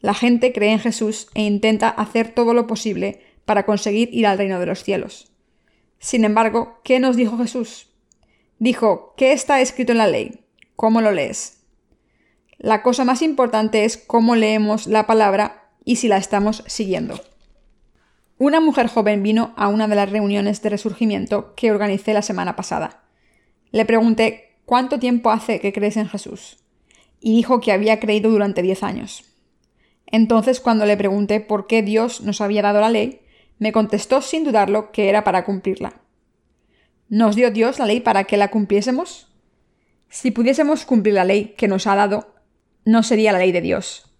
[0.00, 4.38] La gente cree en Jesús e intenta hacer todo lo posible para conseguir ir al
[4.38, 5.30] reino de los cielos.
[5.98, 7.92] Sin embargo, ¿qué nos dijo Jesús?
[8.58, 10.46] Dijo, ¿qué está escrito en la ley?
[10.74, 11.66] ¿Cómo lo lees?
[12.56, 17.20] La cosa más importante es cómo leemos la palabra y si la estamos siguiendo.
[18.38, 22.56] Una mujer joven vino a una de las reuniones de resurgimiento que organicé la semana
[22.56, 23.04] pasada.
[23.70, 26.58] Le pregunté, ¿cuánto tiempo hace que crees en Jesús?
[27.20, 29.24] Y dijo que había creído durante diez años.
[30.06, 33.22] Entonces, cuando le pregunté por qué Dios nos había dado la ley,
[33.58, 36.00] me contestó sin dudarlo que era para cumplirla.
[37.08, 39.28] ¿Nos dio Dios la ley para que la cumpliésemos?
[40.08, 42.34] Si pudiésemos cumplir la ley que nos ha dado,
[42.84, 44.14] no sería la ley de Dios.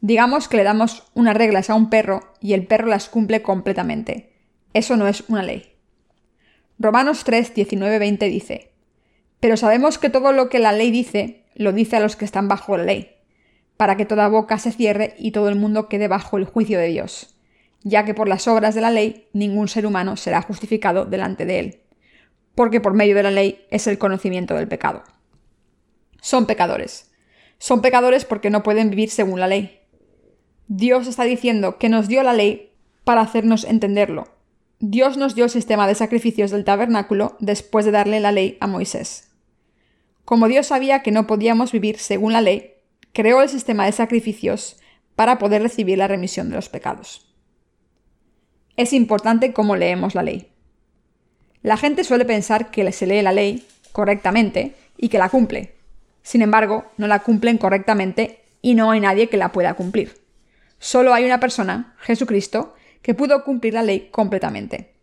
[0.00, 4.34] Digamos que le damos unas reglas a un perro y el perro las cumple completamente.
[4.74, 5.76] Eso no es una ley.
[6.78, 8.73] Romanos 3, 19, 20 dice,
[9.44, 12.48] Pero sabemos que todo lo que la ley dice, lo dice a los que están
[12.48, 13.10] bajo la ley,
[13.76, 16.86] para que toda boca se cierre y todo el mundo quede bajo el juicio de
[16.86, 17.34] Dios
[17.84, 21.60] ya que por las obras de la ley ningún ser humano será justificado delante de
[21.60, 21.80] él,
[22.54, 25.04] porque por medio de la ley es el conocimiento del pecado.
[26.20, 27.12] Son pecadores.
[27.58, 29.80] Son pecadores porque no pueden vivir según la ley.
[30.66, 32.72] Dios está diciendo que nos dio la ley
[33.04, 34.24] para hacernos entenderlo.
[34.80, 38.66] Dios nos dio el sistema de sacrificios del tabernáculo después de darle la ley a
[38.66, 39.33] Moisés.
[40.24, 42.74] Como Dios sabía que no podíamos vivir según la ley,
[43.12, 44.76] creó el sistema de sacrificios
[45.16, 47.34] para poder recibir la remisión de los pecados
[48.76, 50.48] es importante cómo leemos la ley.
[51.62, 55.76] La gente suele pensar que se lee la ley correctamente y que la cumple.
[56.22, 60.14] Sin embargo, no la cumplen correctamente y no hay nadie que la pueda cumplir.
[60.78, 64.94] Solo hay una persona, Jesucristo, que pudo cumplir la ley completamente.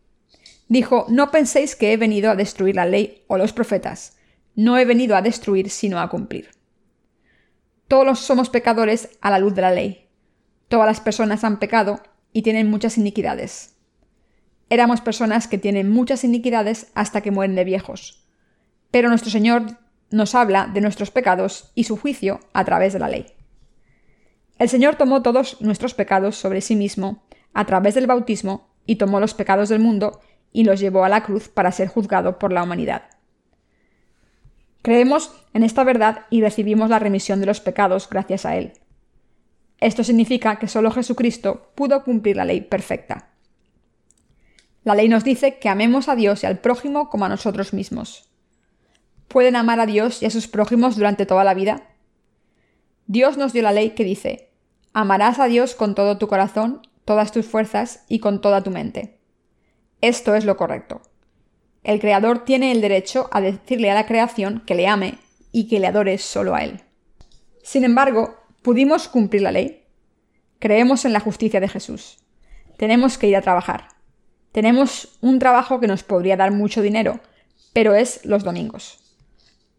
[0.67, 4.17] Dijo, no penséis que he venido a destruir la ley o los profetas.
[4.55, 6.49] No he venido a destruir sino a cumplir.
[7.87, 10.09] Todos somos pecadores a la luz de la ley.
[10.67, 12.01] Todas las personas han pecado
[12.33, 13.75] y tienen muchas iniquidades.
[14.69, 18.25] Éramos personas que tienen muchas iniquidades hasta que mueren de viejos.
[18.89, 19.63] Pero nuestro Señor
[20.09, 23.27] nos habla de nuestros pecados y su juicio a través de la ley.
[24.59, 29.19] El Señor tomó todos nuestros pecados sobre sí mismo a través del bautismo y tomó
[29.19, 30.21] los pecados del mundo
[30.53, 33.03] y los llevó a la cruz para ser juzgado por la humanidad.
[34.82, 38.74] Creemos en esta verdad y recibimos la remisión de los pecados gracias a Él.
[39.80, 43.30] Esto significa que solo Jesucristo pudo cumplir la ley perfecta.
[44.84, 48.30] La ley nos dice que amemos a Dios y al prójimo como a nosotros mismos.
[49.28, 51.89] ¿Pueden amar a Dios y a sus prójimos durante toda la vida?
[53.06, 54.52] Dios nos dio la ley que dice,
[54.94, 59.20] amarás a Dios con todo tu corazón, todas tus fuerzas y con toda tu mente.
[60.02, 61.02] Esto es lo correcto.
[61.84, 65.17] El Creador tiene el derecho a decirle a la creación que le ame
[65.52, 66.82] y que le adore solo a Él.
[67.63, 69.84] Sin embargo, ¿pudimos cumplir la ley?
[70.60, 72.20] Creemos en la justicia de Jesús.
[72.78, 73.88] Tenemos que ir a trabajar.
[74.52, 77.20] Tenemos un trabajo que nos podría dar mucho dinero,
[77.74, 79.00] pero es los domingos.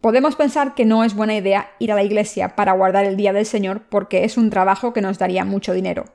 [0.01, 3.33] Podemos pensar que no es buena idea ir a la iglesia para guardar el día
[3.33, 6.07] del Señor porque es un trabajo que nos daría mucho dinero.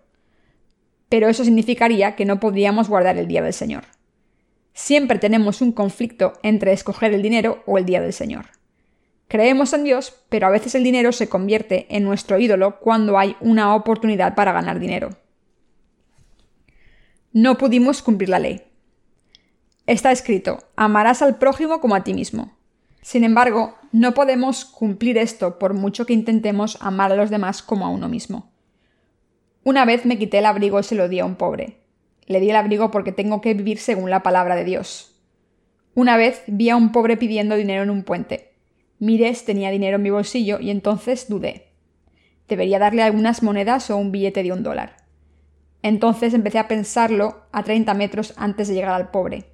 [1.08, 3.86] Pero eso significaría que no podríamos guardar el día del Señor.
[4.77, 8.45] Siempre tenemos un conflicto entre escoger el dinero o el día del Señor.
[9.27, 13.35] Creemos en Dios, pero a veces el dinero se convierte en nuestro ídolo cuando hay
[13.41, 15.17] una oportunidad para ganar dinero.
[17.33, 18.67] No pudimos cumplir la ley.
[19.87, 22.55] Está escrito, amarás al prójimo como a ti mismo.
[23.01, 27.87] Sin embargo, no podemos cumplir esto por mucho que intentemos amar a los demás como
[27.87, 28.51] a uno mismo.
[29.63, 31.87] Una vez me quité el abrigo y se lo di a un pobre.
[32.27, 35.15] Le di el abrigo porque tengo que vivir según la palabra de Dios.
[35.95, 38.53] Una vez vi a un pobre pidiendo dinero en un puente.
[38.99, 41.71] Mires tenía dinero en mi bolsillo y entonces dudé.
[42.47, 44.97] Debería darle algunas monedas o un billete de un dólar.
[45.81, 49.45] Entonces empecé a pensarlo a 30 metros antes de llegar al pobre.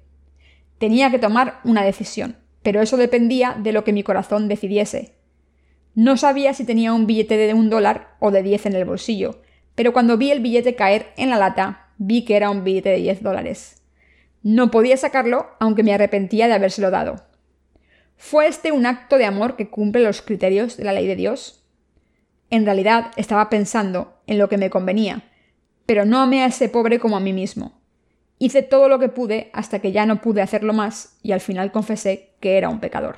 [0.78, 5.14] Tenía que tomar una decisión, pero eso dependía de lo que mi corazón decidiese.
[5.94, 9.42] No sabía si tenía un billete de un dólar o de diez en el bolsillo,
[9.74, 12.96] pero cuando vi el billete caer en la lata, vi que era un billete de
[12.96, 13.82] 10 dólares.
[14.42, 17.24] No podía sacarlo, aunque me arrepentía de habérselo dado.
[18.16, 21.64] ¿Fue este un acto de amor que cumple los criterios de la ley de Dios?
[22.50, 25.24] En realidad estaba pensando en lo que me convenía,
[25.86, 27.80] pero no amé a ese pobre como a mí mismo.
[28.38, 31.72] Hice todo lo que pude hasta que ya no pude hacerlo más y al final
[31.72, 33.16] confesé que era un pecador.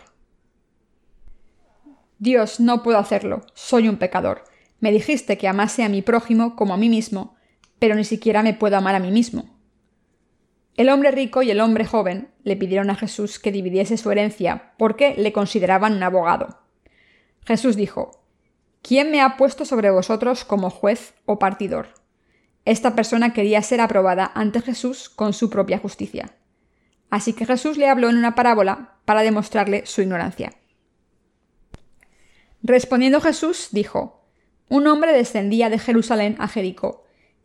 [2.18, 4.44] Dios, no puedo hacerlo, soy un pecador.
[4.80, 7.36] Me dijiste que amase a mi prójimo como a mí mismo,
[7.78, 9.56] pero ni siquiera me puedo amar a mí mismo.
[10.76, 14.74] El hombre rico y el hombre joven le pidieron a Jesús que dividiese su herencia
[14.76, 16.60] porque le consideraban un abogado.
[17.46, 18.22] Jesús dijo,
[18.82, 21.88] ¿Quién me ha puesto sobre vosotros como juez o partidor?
[22.64, 26.36] Esta persona quería ser aprobada ante Jesús con su propia justicia.
[27.10, 30.52] Así que Jesús le habló en una parábola para demostrarle su ignorancia.
[32.62, 34.24] Respondiendo Jesús, dijo,
[34.68, 37.05] Un hombre descendía de Jerusalén a Jericó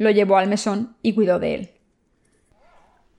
[0.00, 1.70] lo llevó al mesón y cuidó de él.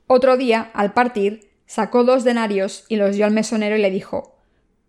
[0.08, 4.40] Otro día, al partir, sacó dos denarios y los dio al mesonero y le dijo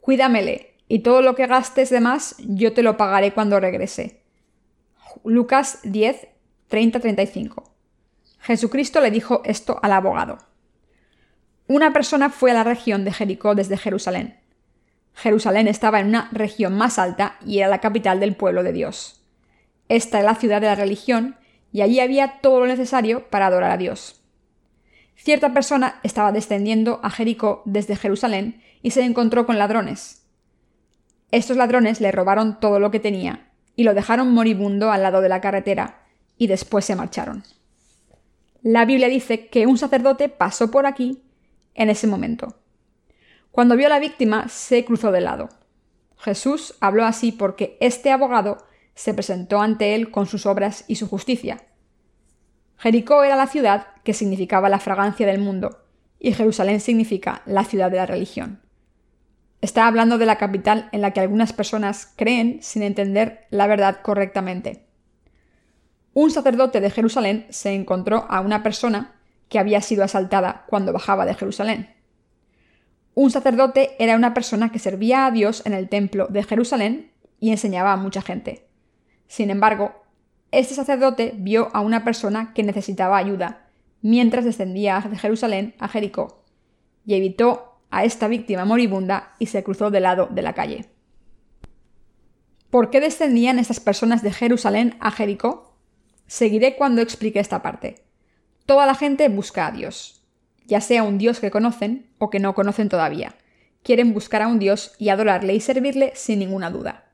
[0.00, 4.22] Cuídamele, y todo lo que gastes de más yo te lo pagaré cuando regrese.
[5.22, 6.28] Lucas 10,
[6.70, 7.62] 30-35.
[8.40, 10.38] Jesucristo le dijo esto al abogado.
[11.66, 14.40] Una persona fue a la región de Jericó desde Jerusalén.
[15.12, 19.22] Jerusalén estaba en una región más alta y era la capital del pueblo de Dios.
[19.90, 21.36] Esta es la ciudad de la religión
[21.73, 24.23] y allí había todo lo necesario para adorar a Dios.
[25.16, 30.27] Cierta persona estaba descendiendo a Jericó desde Jerusalén y se encontró con ladrones.
[31.31, 35.29] Estos ladrones le robaron todo lo que tenía y lo dejaron moribundo al lado de
[35.29, 36.05] la carretera
[36.37, 37.45] y después se marcharon.
[38.62, 41.23] La Biblia dice que un sacerdote pasó por aquí
[41.75, 42.57] en ese momento.
[43.51, 45.49] Cuando vio a la víctima se cruzó de lado.
[46.18, 48.59] Jesús habló así porque este abogado
[48.95, 51.64] se presentó ante él con sus obras y su justicia.
[52.76, 55.84] Jericó era la ciudad que significaba la fragancia del mundo,
[56.18, 58.61] y Jerusalén significa la ciudad de la religión.
[59.61, 64.01] Está hablando de la capital en la que algunas personas creen sin entender la verdad
[64.03, 64.86] correctamente.
[66.14, 69.14] Un sacerdote de Jerusalén se encontró a una persona
[69.49, 71.95] que había sido asaltada cuando bajaba de Jerusalén.
[73.14, 77.51] Un sacerdote era una persona que servía a Dios en el templo de Jerusalén y
[77.51, 78.66] enseñaba a mucha gente.
[79.33, 79.95] Sin embargo,
[80.51, 83.70] este sacerdote vio a una persona que necesitaba ayuda
[84.03, 86.45] mientras descendía de Jerusalén a Jericó
[87.07, 90.85] y evitó a esta víctima moribunda y se cruzó del lado de la calle.
[92.68, 95.78] ¿Por qué descendían estas personas de Jerusalén a Jericó?
[96.26, 98.05] Seguiré cuando explique esta parte.
[98.66, 100.26] Toda la gente busca a Dios,
[100.66, 103.35] ya sea un Dios que conocen o que no conocen todavía.
[103.83, 107.12] Quieren buscar a un Dios y adorarle y servirle sin ninguna duda.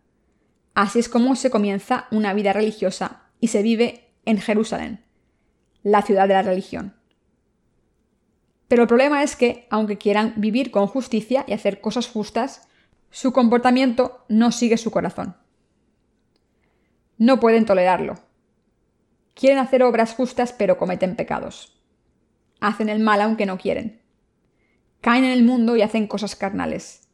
[0.78, 5.04] Así es como se comienza una vida religiosa y se vive en Jerusalén,
[5.82, 6.94] la ciudad de la religión.
[8.68, 12.68] Pero el problema es que, aunque quieran vivir con justicia y hacer cosas justas,
[13.10, 15.36] su comportamiento no sigue su corazón.
[17.16, 18.20] No pueden tolerarlo.
[19.34, 21.76] Quieren hacer obras justas pero cometen pecados.
[22.60, 24.00] Hacen el mal aunque no quieren.
[25.00, 27.07] Caen en el mundo y hacen cosas carnales.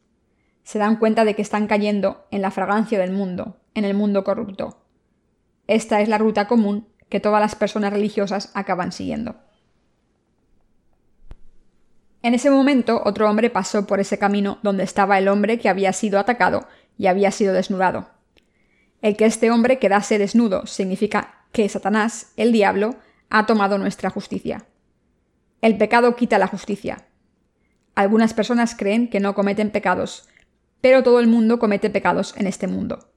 [0.65, 4.25] Se dan cuenta de que están cayendo en la fragancia del mundo, en el mundo
[4.25, 4.83] corrupto.
[5.67, 9.37] Esta es la ruta común que todas las personas religiosas acaban siguiendo.
[12.23, 15.93] En ese momento otro hombre pasó por ese camino donde estaba el hombre que había
[15.93, 18.09] sido atacado y había sido desnudado.
[19.03, 22.97] El que este hombre quedase desnudo significa que Satanás, el diablo,
[23.29, 24.65] ha tomado nuestra justicia.
[25.61, 27.07] El pecado quita la justicia.
[27.95, 30.27] Algunas personas creen que no cometen pecados,
[30.85, 33.09] pero todo el mundo comete pecados en este mundo.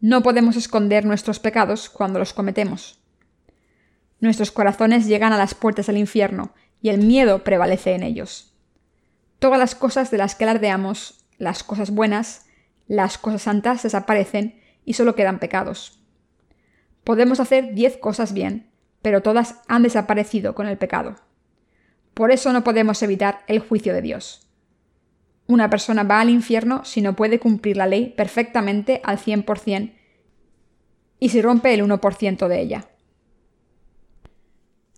[0.00, 3.00] No podemos esconder nuestros pecados cuando los cometemos.
[4.20, 8.54] Nuestros corazones llegan a las puertas del infierno y el miedo prevalece en ellos.
[9.40, 12.46] Todas las cosas de las que alardeamos, las cosas buenas,
[12.86, 15.98] las cosas santas desaparecen y solo quedan pecados.
[17.02, 18.70] Podemos hacer diez cosas bien,
[19.02, 21.16] pero todas han desaparecido con el pecado.
[22.14, 24.43] Por eso no podemos evitar el juicio de Dios.
[25.46, 29.92] Una persona va al infierno si no puede cumplir la ley perfectamente al 100%
[31.18, 32.88] y si rompe el 1% de ella.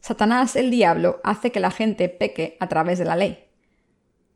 [0.00, 3.44] Satanás, el diablo, hace que la gente peque a través de la ley.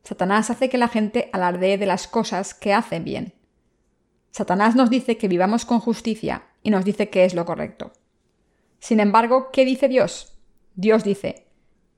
[0.03, 3.33] Satanás hace que la gente alardee de las cosas que hacen bien.
[4.31, 7.93] Satanás nos dice que vivamos con justicia y nos dice que es lo correcto.
[8.79, 10.37] Sin embargo, ¿qué dice Dios?
[10.75, 11.47] Dios dice,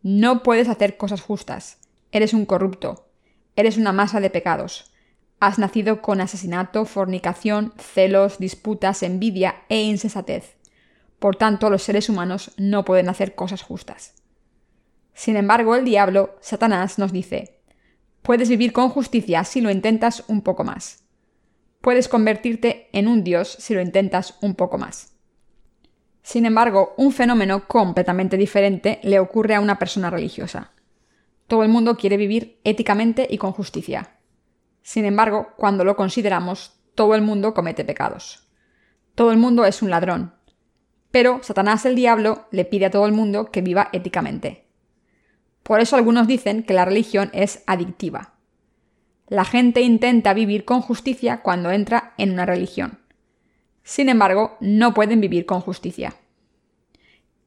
[0.01, 1.79] no puedes hacer cosas justas,
[2.11, 3.09] eres un corrupto,
[3.55, 4.93] eres una masa de pecados,
[5.39, 10.55] has nacido con asesinato, fornicación, celos, disputas, envidia e insensatez.
[11.19, 14.15] Por tanto, los seres humanos no pueden hacer cosas justas.
[15.13, 17.59] Sin embargo, el diablo, Satanás, nos dice,
[18.21, 21.03] puedes vivir con justicia si lo intentas un poco más.
[21.81, 25.13] Puedes convertirte en un dios si lo intentas un poco más.
[26.21, 30.71] Sin embargo, un fenómeno completamente diferente le ocurre a una persona religiosa.
[31.47, 34.17] Todo el mundo quiere vivir éticamente y con justicia.
[34.81, 38.47] Sin embargo, cuando lo consideramos, todo el mundo comete pecados.
[39.15, 40.33] Todo el mundo es un ladrón,
[41.11, 44.65] pero Satanás el diablo le pide a todo el mundo que viva éticamente.
[45.61, 48.33] Por eso algunos dicen que la religión es adictiva.
[49.27, 52.99] La gente intenta vivir con justicia cuando entra en una religión.
[53.83, 56.15] Sin embargo, no pueden vivir con justicia.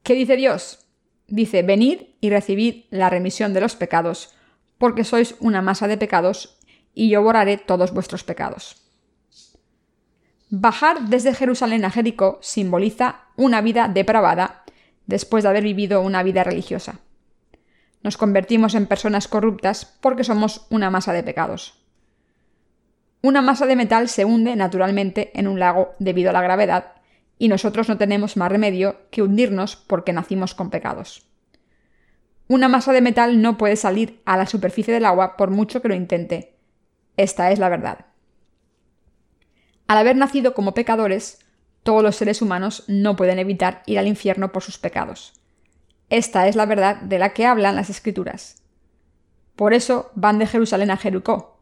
[0.05, 0.86] ¿Qué dice Dios?
[1.29, 4.35] Dice, venid y recibid la remisión de los pecados,
[4.79, 6.59] porque sois una masa de pecados,
[6.95, 8.83] y yo borraré todos vuestros pecados.
[10.49, 14.63] Bajar desde Jerusalén a Jericó simboliza una vida depravada
[15.07, 17.01] después de haber vivido una vida religiosa.
[18.03, 21.83] Nos convertimos en personas corruptas porque somos una masa de pecados.
[23.23, 26.93] Una masa de metal se hunde naturalmente en un lago debido a la gravedad
[27.39, 31.29] y nosotros no tenemos más remedio que hundirnos porque nacimos con pecados.
[32.49, 35.89] Una masa de metal no puede salir a la superficie del agua por mucho que
[35.89, 36.57] lo intente.
[37.17, 38.07] Esta es la verdad.
[39.89, 41.41] Al haber nacido como pecadores,
[41.83, 45.35] todos los seres humanos no pueden evitar ir al infierno por sus pecados.
[46.09, 48.63] Esta es la verdad de la que hablan las escrituras.
[49.57, 51.61] Por eso van de Jerusalén a Jericó.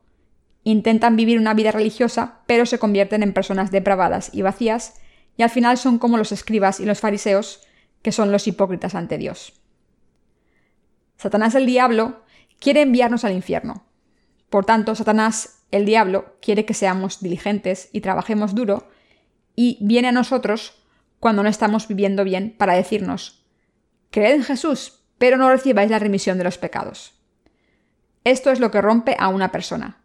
[0.64, 5.00] Intentan vivir una vida religiosa, pero se convierten en personas depravadas y vacías,
[5.36, 7.60] y al final son como los escribas y los fariseos,
[8.02, 9.60] que son los hipócritas ante Dios.
[11.16, 12.22] Satanás el diablo
[12.60, 13.84] quiere enviarnos al infierno.
[14.50, 18.88] Por tanto, Satanás el diablo quiere que seamos diligentes y trabajemos duro,
[19.56, 20.74] y viene a nosotros
[21.18, 23.44] cuando no estamos viviendo bien para decirnos,
[24.10, 27.14] creed en Jesús, pero no recibáis la remisión de los pecados.
[28.24, 30.04] Esto es lo que rompe a una persona.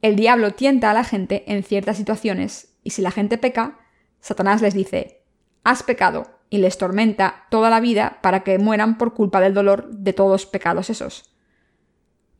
[0.00, 3.78] El diablo tienta a la gente en ciertas situaciones y si la gente peca,
[4.20, 5.22] Satanás les dice,
[5.64, 9.90] has pecado, y les tormenta toda la vida para que mueran por culpa del dolor
[9.90, 11.30] de todos los pecados esos.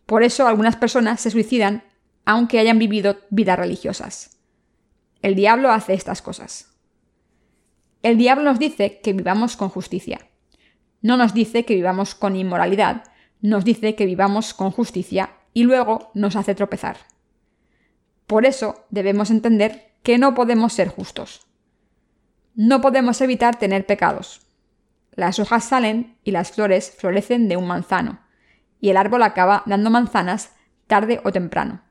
[0.06, 1.84] Por eso algunas personas se suicidan
[2.24, 4.38] aunque hayan vivido vidas religiosas.
[5.22, 6.74] El diablo hace estas cosas.
[8.02, 10.20] El diablo nos dice que vivamos con justicia.
[11.00, 13.04] No nos dice que vivamos con inmoralidad,
[13.40, 16.98] nos dice que vivamos con justicia y luego nos hace tropezar.
[18.26, 21.47] Por eso debemos entender que no podemos ser justos.
[22.60, 24.40] No podemos evitar tener pecados.
[25.12, 28.18] Las hojas salen y las flores florecen de un manzano,
[28.80, 30.56] y el árbol acaba dando manzanas
[30.88, 31.82] tarde o temprano.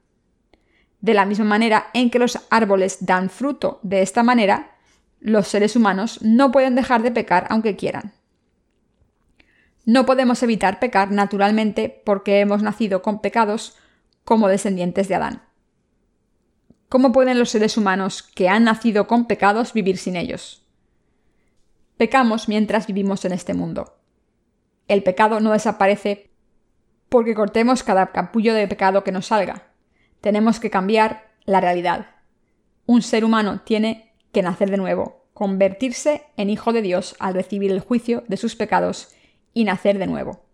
[0.99, 4.76] De la misma manera en que los árboles dan fruto de esta manera,
[5.22, 8.11] los seres humanos no pueden dejar de pecar aunque quieran.
[9.86, 13.78] No podemos evitar pecar naturalmente porque hemos nacido con pecados
[14.26, 15.47] como descendientes de Adán.
[16.90, 20.66] ¿Cómo pueden los seres humanos que han nacido con pecados vivir sin ellos?
[21.98, 23.98] Pecamos mientras vivimos en este mundo.
[24.88, 26.30] El pecado no desaparece
[27.10, 29.68] porque cortemos cada capullo de pecado que nos salga.
[30.22, 32.08] Tenemos que cambiar la realidad.
[32.86, 37.70] Un ser humano tiene que nacer de nuevo, convertirse en hijo de Dios al recibir
[37.72, 39.10] el juicio de sus pecados
[39.54, 40.46] y nacer de nuevo.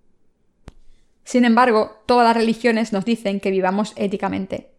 [1.26, 4.73] Sin embargo, todas las religiones nos dicen que vivamos éticamente,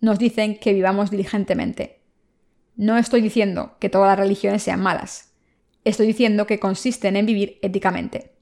[0.00, 2.00] nos dicen que vivamos diligentemente.
[2.76, 5.32] No estoy diciendo que todas las religiones sean malas.
[5.84, 8.32] Estoy diciendo que consisten en vivir éticamente.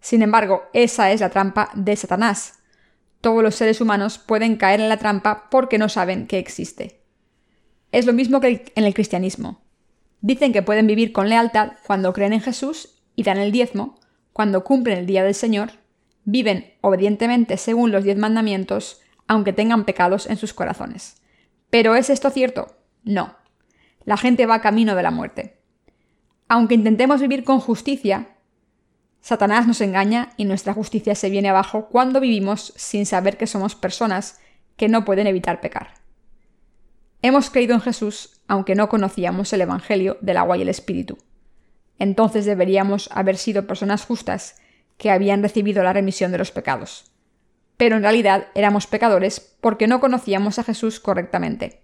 [0.00, 2.60] Sin embargo, esa es la trampa de Satanás.
[3.20, 7.02] Todos los seres humanos pueden caer en la trampa porque no saben que existe.
[7.92, 9.62] Es lo mismo que en el cristianismo.
[10.20, 13.98] Dicen que pueden vivir con lealtad cuando creen en Jesús y dan el diezmo,
[14.32, 15.70] cuando cumplen el día del Señor,
[16.24, 21.20] viven obedientemente según los diez mandamientos, aunque tengan pecados en sus corazones.
[21.70, 22.76] ¿Pero es esto cierto?
[23.04, 23.36] No.
[24.04, 25.60] La gente va camino de la muerte.
[26.48, 28.36] Aunque intentemos vivir con justicia,
[29.20, 33.74] Satanás nos engaña y nuestra justicia se viene abajo cuando vivimos sin saber que somos
[33.74, 34.38] personas
[34.76, 35.94] que no pueden evitar pecar.
[37.22, 41.18] Hemos creído en Jesús aunque no conocíamos el Evangelio del agua y el Espíritu.
[41.98, 44.60] Entonces deberíamos haber sido personas justas
[44.96, 47.10] que habían recibido la remisión de los pecados
[47.76, 51.82] pero en realidad éramos pecadores porque no conocíamos a Jesús correctamente.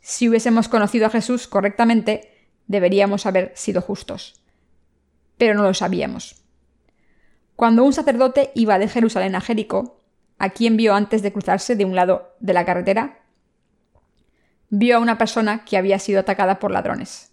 [0.00, 4.42] Si hubiésemos conocido a Jesús correctamente, deberíamos haber sido justos.
[5.38, 6.42] Pero no lo sabíamos.
[7.56, 10.00] Cuando un sacerdote iba de Jerusalén a Jericó,
[10.38, 13.20] ¿a quién vio antes de cruzarse de un lado de la carretera?
[14.70, 17.32] Vio a una persona que había sido atacada por ladrones.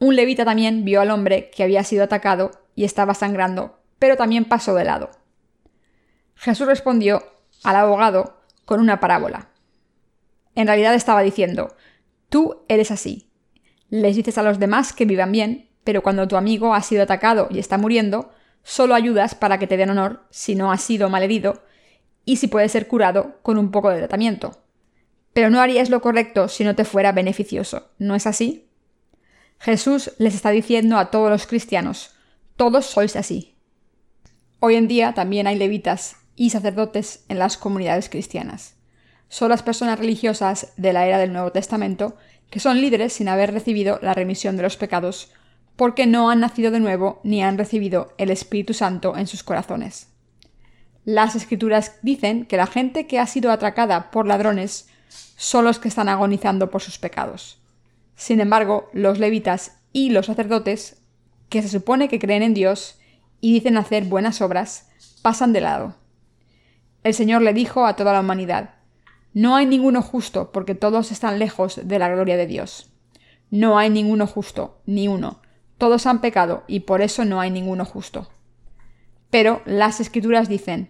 [0.00, 4.46] Un levita también vio al hombre que había sido atacado y estaba sangrando, pero también
[4.46, 5.10] pasó de lado.
[6.44, 7.24] Jesús respondió
[7.62, 9.48] al abogado con una parábola.
[10.54, 11.74] En realidad estaba diciendo,
[12.28, 13.30] tú eres así.
[13.88, 17.48] Les dices a los demás que vivan bien, pero cuando tu amigo ha sido atacado
[17.50, 18.30] y está muriendo,
[18.62, 21.62] solo ayudas para que te den honor si no ha sido malherido
[22.26, 24.62] y si puede ser curado con un poco de tratamiento.
[25.32, 28.68] Pero no harías lo correcto si no te fuera beneficioso, ¿no es así?
[29.60, 32.14] Jesús les está diciendo a todos los cristianos,
[32.56, 33.56] todos sois así.
[34.60, 38.76] Hoy en día también hay levitas y sacerdotes en las comunidades cristianas.
[39.28, 42.16] Son las personas religiosas de la era del Nuevo Testamento
[42.50, 45.32] que son líderes sin haber recibido la remisión de los pecados,
[45.76, 50.08] porque no han nacido de nuevo ni han recibido el Espíritu Santo en sus corazones.
[51.04, 54.88] Las escrituras dicen que la gente que ha sido atracada por ladrones
[55.36, 57.58] son los que están agonizando por sus pecados.
[58.14, 61.02] Sin embargo, los levitas y los sacerdotes,
[61.48, 62.98] que se supone que creen en Dios
[63.40, 64.88] y dicen hacer buenas obras,
[65.22, 65.96] pasan de lado.
[67.04, 68.76] El Señor le dijo a toda la humanidad,
[69.34, 72.90] No hay ninguno justo, porque todos están lejos de la gloria de Dios.
[73.50, 75.42] No hay ninguno justo, ni uno.
[75.76, 78.30] Todos han pecado, y por eso no hay ninguno justo.
[79.28, 80.88] Pero las escrituras dicen,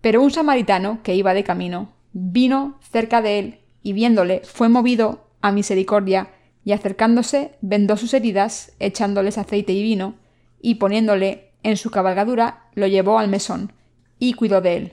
[0.00, 5.28] Pero un samaritano que iba de camino, vino cerca de él, y viéndole, fue movido
[5.42, 6.30] a misericordia,
[6.64, 10.14] y acercándose, vendó sus heridas, echándoles aceite y vino,
[10.62, 13.72] y poniéndole en su cabalgadura, lo llevó al mesón,
[14.18, 14.92] y cuidó de él.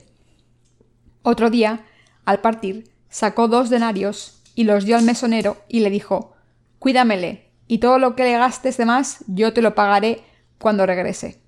[1.22, 1.84] Otro día,
[2.24, 6.34] al partir, sacó dos denarios y los dio al mesonero y le dijo
[6.78, 10.24] Cuídamele, y todo lo que le gastes de más yo te lo pagaré
[10.58, 11.40] cuando regrese.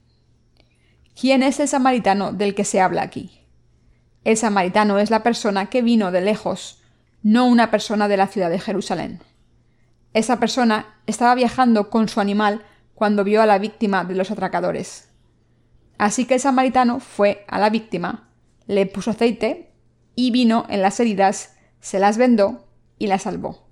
[1.18, 3.40] ¿Quién es el samaritano del que se habla aquí?
[4.24, 6.82] El samaritano es la persona que vino de lejos,
[7.22, 9.20] no una persona de la ciudad de Jerusalén.
[10.12, 12.62] Esa persona estaba viajando con su animal
[12.94, 15.08] cuando vio a la víctima de los atracadores.
[15.98, 18.28] Así que el samaritano fue a la víctima,
[18.66, 19.70] le puso aceite
[20.14, 22.66] y vino en las heridas, se las vendó
[22.98, 23.66] y las salvó.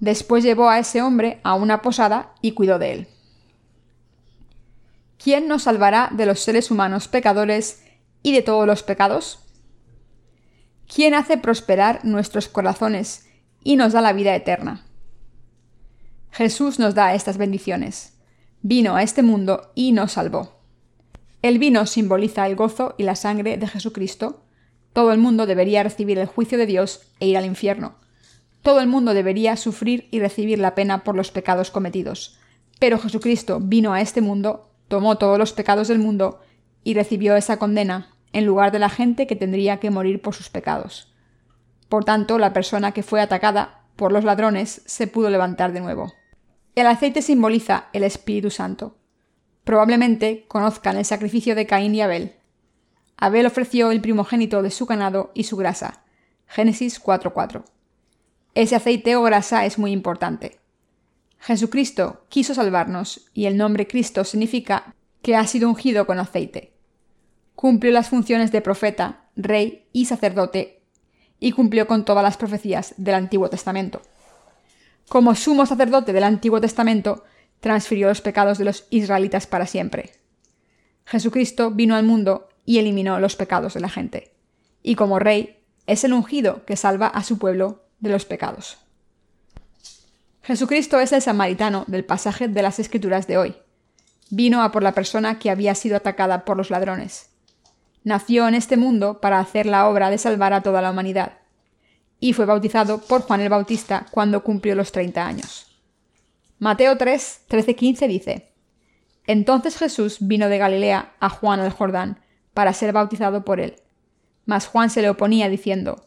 [0.00, 3.08] Después llevó a ese hombre a una posada y cuidó de él.
[5.22, 7.84] ¿Quién nos salvará de los seres humanos pecadores
[8.22, 9.38] y de todos los pecados?
[10.92, 13.28] ¿Quién hace prosperar nuestros corazones
[13.62, 14.84] y nos da la vida eterna?
[16.32, 18.18] Jesús nos da estas bendiciones.
[18.62, 20.61] Vino a este mundo y nos salvó.
[21.42, 24.44] El vino simboliza el gozo y la sangre de Jesucristo.
[24.92, 27.96] Todo el mundo debería recibir el juicio de Dios e ir al infierno.
[28.62, 32.38] Todo el mundo debería sufrir y recibir la pena por los pecados cometidos.
[32.78, 36.40] Pero Jesucristo vino a este mundo tomó todos los pecados del mundo
[36.84, 40.48] y recibió esa condena en lugar de la gente que tendría que morir por sus
[40.48, 41.12] pecados.
[41.88, 46.12] Por tanto, la persona que fue atacada por los ladrones se pudo levantar de nuevo.
[46.74, 48.96] El aceite simboliza el Espíritu Santo.
[49.64, 52.34] Probablemente conozcan el sacrificio de Caín y Abel.
[53.16, 56.02] Abel ofreció el primogénito de su ganado y su grasa.
[56.46, 57.64] Génesis 4.4.
[58.54, 60.58] Ese aceite o grasa es muy importante.
[61.38, 66.72] Jesucristo quiso salvarnos y el nombre Cristo significa que ha sido ungido con aceite.
[67.54, 70.82] Cumplió las funciones de profeta, rey y sacerdote
[71.38, 74.02] y cumplió con todas las profecías del Antiguo Testamento.
[75.08, 77.24] Como sumo sacerdote del Antiguo Testamento,
[77.62, 80.10] transfirió los pecados de los israelitas para siempre.
[81.06, 84.34] Jesucristo vino al mundo y eliminó los pecados de la gente.
[84.82, 88.78] Y como rey, es el ungido que salva a su pueblo de los pecados.
[90.42, 93.54] Jesucristo es el samaritano del pasaje de las Escrituras de hoy.
[94.28, 97.30] Vino a por la persona que había sido atacada por los ladrones.
[98.02, 101.34] Nació en este mundo para hacer la obra de salvar a toda la humanidad.
[102.18, 105.71] Y fue bautizado por Juan el Bautista cuando cumplió los 30 años.
[106.62, 108.52] Mateo 3, 13, 15 dice:
[109.26, 112.20] Entonces Jesús vino de Galilea a Juan al Jordán
[112.54, 113.80] para ser bautizado por él.
[114.46, 116.06] Mas Juan se le oponía diciendo: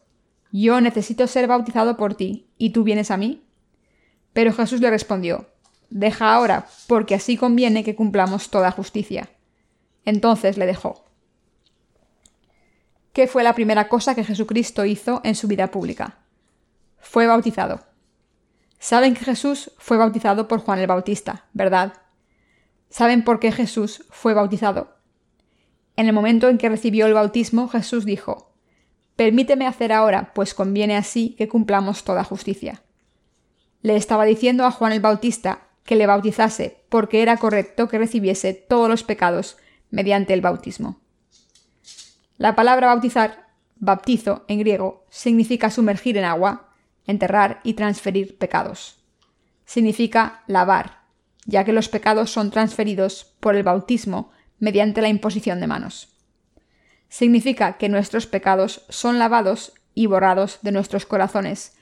[0.54, 3.44] Yo necesito ser bautizado por ti, ¿y tú vienes a mí?
[4.32, 5.50] Pero Jesús le respondió,
[5.90, 9.28] Deja ahora, porque así conviene que cumplamos toda justicia.
[10.06, 11.04] Entonces le dejó.
[13.12, 16.20] ¿Qué fue la primera cosa que Jesucristo hizo en su vida pública?
[16.98, 17.82] Fue bautizado.
[18.86, 21.94] Saben que Jesús fue bautizado por Juan el Bautista, ¿verdad?
[22.90, 24.96] ¿Saben por qué Jesús fue bautizado?
[25.96, 28.54] En el momento en que recibió el bautismo, Jesús dijo,
[29.16, 32.84] Permíteme hacer ahora, pues conviene así que cumplamos toda justicia
[33.86, 38.56] le estaba diciendo a Juan el Bautista que le bautizase porque era correcto que recibiese
[38.56, 39.58] todos los pecados
[39.92, 41.02] mediante el bautismo.
[42.38, 46.74] La palabra bautizar, baptizo en griego, significa sumergir en agua,
[47.08, 48.98] enterrar y transferir pecados.
[49.66, 51.02] Significa lavar,
[51.46, 56.10] ya que los pecados son transferidos por el bautismo mediante la imposición de manos.
[57.10, 61.78] Significa que nuestros pecados son lavados y borrados de nuestros corazones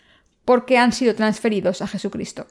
[0.45, 2.47] porque han sido transferidos a Jesucristo.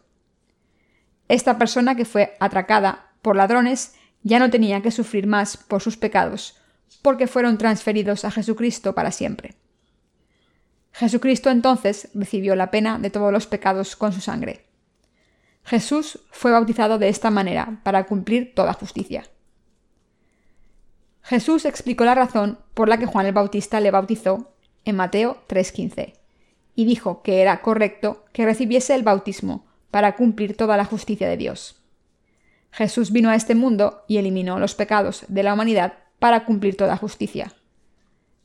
[1.29, 5.97] Esta persona que fue atracada por ladrones ya no tenía que sufrir más por sus
[5.97, 6.57] pecados,
[7.03, 9.57] porque fueron transferidos a Jesucristo para siempre.
[10.93, 14.67] Jesucristo entonces recibió la pena de todos los pecados con su sangre.
[15.65, 19.25] Jesús fue bautizado de esta manera para cumplir toda justicia.
[21.23, 26.15] Jesús explicó la razón por la que Juan el Bautista le bautizó en Mateo 3:15
[26.75, 31.37] y dijo que era correcto que recibiese el bautismo para cumplir toda la justicia de
[31.37, 31.77] Dios.
[32.71, 36.97] Jesús vino a este mundo y eliminó los pecados de la humanidad para cumplir toda
[36.97, 37.53] justicia.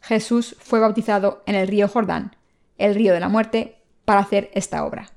[0.02, 2.37] Jesús fue bautizado en el río Jordán,
[2.78, 5.12] el río de la muerte, para hacer esta obra.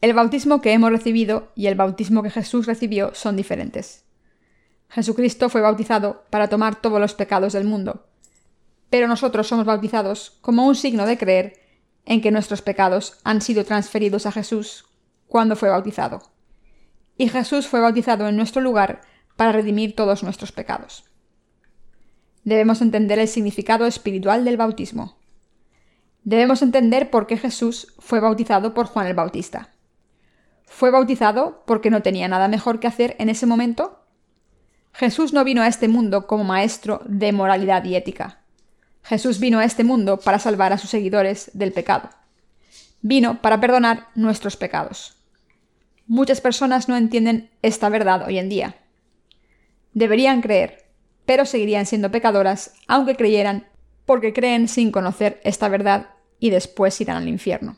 [0.00, 4.04] El bautismo que hemos recibido y el bautismo que Jesús recibió son diferentes.
[4.88, 8.06] Jesucristo fue bautizado para tomar todos los pecados del mundo,
[8.90, 11.60] pero nosotros somos bautizados como un signo de creer
[12.04, 14.84] en que nuestros pecados han sido transferidos a Jesús
[15.28, 16.20] cuando fue bautizado.
[17.16, 19.00] Y Jesús fue bautizado en nuestro lugar
[19.36, 21.04] para redimir todos nuestros pecados.
[22.44, 25.21] Debemos entender el significado espiritual del bautismo.
[26.24, 29.70] Debemos entender por qué Jesús fue bautizado por Juan el Bautista.
[30.66, 34.04] ¿Fue bautizado porque no tenía nada mejor que hacer en ese momento?
[34.92, 38.40] Jesús no vino a este mundo como maestro de moralidad y ética.
[39.02, 42.08] Jesús vino a este mundo para salvar a sus seguidores del pecado.
[43.00, 45.16] Vino para perdonar nuestros pecados.
[46.06, 48.76] Muchas personas no entienden esta verdad hoy en día.
[49.92, 50.84] Deberían creer,
[51.26, 53.66] pero seguirían siendo pecadoras aunque creyeran
[54.06, 56.11] porque creen sin conocer esta verdad
[56.42, 57.76] y después irán al infierno.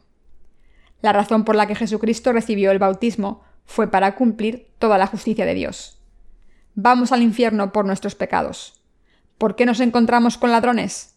[1.03, 5.45] La razón por la que Jesucristo recibió el bautismo fue para cumplir toda la justicia
[5.45, 5.99] de Dios.
[6.75, 8.81] Vamos al infierno por nuestros pecados.
[9.37, 11.15] ¿Por qué nos encontramos con ladrones?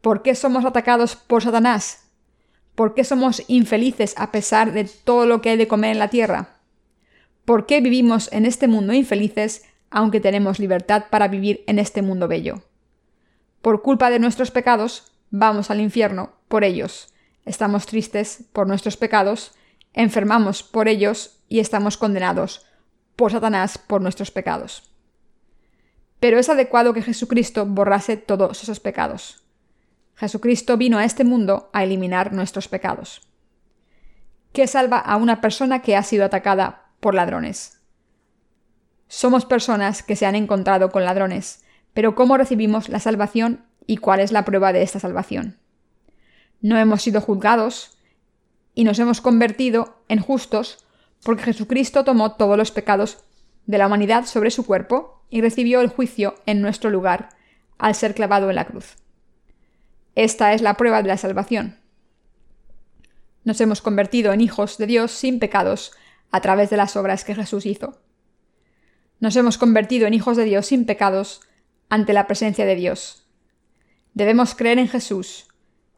[0.00, 2.08] ¿Por qué somos atacados por Satanás?
[2.74, 6.08] ¿Por qué somos infelices a pesar de todo lo que hay de comer en la
[6.08, 6.56] tierra?
[7.44, 12.28] ¿Por qué vivimos en este mundo infelices aunque tenemos libertad para vivir en este mundo
[12.28, 12.62] bello?
[13.60, 17.14] Por culpa de nuestros pecados, vamos al infierno por ellos.
[17.44, 19.52] Estamos tristes por nuestros pecados,
[19.92, 22.66] enfermamos por ellos y estamos condenados
[23.16, 24.92] por Satanás por nuestros pecados.
[26.20, 29.44] Pero es adecuado que Jesucristo borrase todos esos pecados.
[30.16, 33.22] Jesucristo vino a este mundo a eliminar nuestros pecados.
[34.52, 37.80] ¿Qué salva a una persona que ha sido atacada por ladrones?
[39.06, 41.64] Somos personas que se han encontrado con ladrones,
[41.94, 45.56] pero ¿cómo recibimos la salvación y cuál es la prueba de esta salvación?
[46.60, 47.98] No hemos sido juzgados
[48.74, 50.84] y nos hemos convertido en justos
[51.24, 53.24] porque Jesucristo tomó todos los pecados
[53.66, 57.30] de la humanidad sobre su cuerpo y recibió el juicio en nuestro lugar
[57.78, 58.96] al ser clavado en la cruz.
[60.14, 61.78] Esta es la prueba de la salvación.
[63.44, 65.92] Nos hemos convertido en hijos de Dios sin pecados
[66.30, 68.00] a través de las obras que Jesús hizo.
[69.20, 71.40] Nos hemos convertido en hijos de Dios sin pecados
[71.88, 73.27] ante la presencia de Dios.
[74.18, 75.46] Debemos creer en Jesús,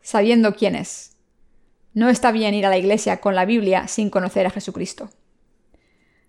[0.03, 1.17] sabiendo quién es.
[1.95, 5.09] No está bien ir a la iglesia con la Biblia sin conocer a Jesucristo.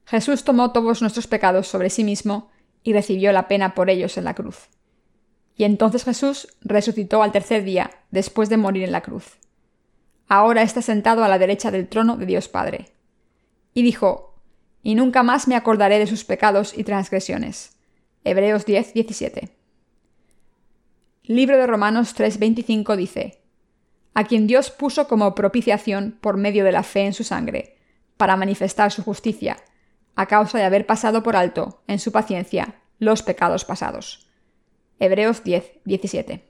[0.06, 2.50] Jesús tomó todos nuestros pecados sobre sí mismo
[2.82, 4.70] y recibió la pena por ellos en la cruz.
[5.58, 9.38] Y entonces Jesús resucitó al tercer día, después de morir en la cruz.
[10.30, 12.94] Ahora está sentado a la derecha del trono de Dios Padre.
[13.74, 14.42] Y dijo,
[14.82, 17.76] y nunca más me acordaré de sus pecados y transgresiones.
[18.24, 19.61] Hebreos 10, 17.
[21.24, 23.44] Libro de Romanos 3:25 dice,
[24.16, 27.78] a quien Dios puso como propiciación por medio de la fe en su sangre,
[28.18, 29.58] para manifestar su justicia,
[30.16, 34.28] a causa de haber pasado por alto, en su paciencia, los pecados pasados.
[35.00, 36.44] Hebreos 10, 17.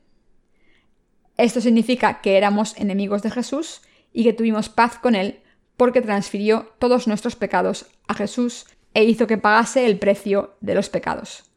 [1.35, 3.81] Esto significa que éramos enemigos de Jesús
[4.13, 5.41] y que tuvimos paz con Él
[5.75, 10.89] porque transfirió todos nuestros pecados a Jesús e hizo que pagase el precio de los
[10.89, 11.50] pecados.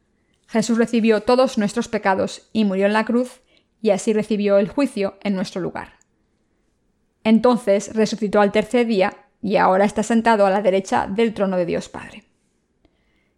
[0.54, 3.40] Jesús recibió todos nuestros pecados y murió en la cruz,
[3.82, 5.94] y así recibió el juicio en nuestro lugar.
[7.24, 11.66] Entonces resucitó al tercer día y ahora está sentado a la derecha del trono de
[11.66, 12.22] Dios Padre.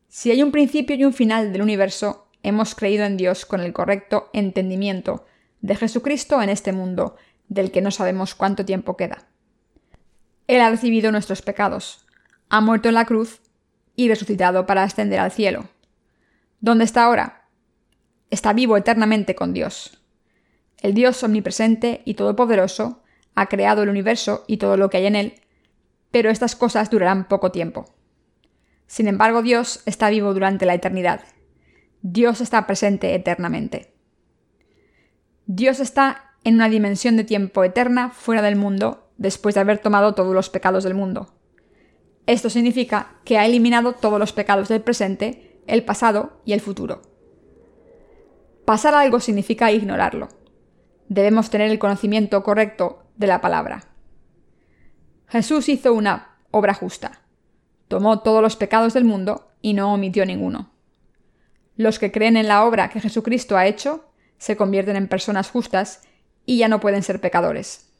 [0.08, 3.72] Si hay un principio y un final del universo, hemos creído en Dios con el
[3.72, 5.24] correcto entendimiento
[5.62, 7.16] de Jesucristo en este mundo,
[7.48, 9.26] del que no sabemos cuánto tiempo queda.
[10.48, 12.04] Él ha recibido nuestros pecados,
[12.50, 13.40] ha muerto en la cruz
[13.94, 15.70] y resucitado para ascender al cielo.
[16.60, 17.48] ¿Dónde está ahora?
[18.30, 20.02] Está vivo eternamente con Dios.
[20.80, 23.02] El Dios omnipresente y todopoderoso
[23.34, 25.40] ha creado el universo y todo lo que hay en él
[26.16, 27.94] pero estas cosas durarán poco tiempo.
[28.86, 31.20] Sin embargo, Dios está vivo durante la eternidad.
[32.00, 33.92] Dios está presente eternamente.
[35.44, 40.14] Dios está en una dimensión de tiempo eterna fuera del mundo después de haber tomado
[40.14, 41.34] todos los pecados del mundo.
[42.24, 47.02] Esto significa que ha eliminado todos los pecados del presente, el pasado y el futuro.
[48.64, 50.28] Pasar algo significa ignorarlo.
[51.08, 53.84] Debemos tener el conocimiento correcto de la palabra.
[55.28, 57.20] Jesús hizo una obra justa.
[57.88, 60.72] Tomó todos los pecados del mundo y no omitió ninguno.
[61.76, 64.04] Los que creen en la obra que Jesucristo ha hecho
[64.38, 66.02] se convierten en personas justas
[66.44, 67.92] y ya no pueden ser pecadores.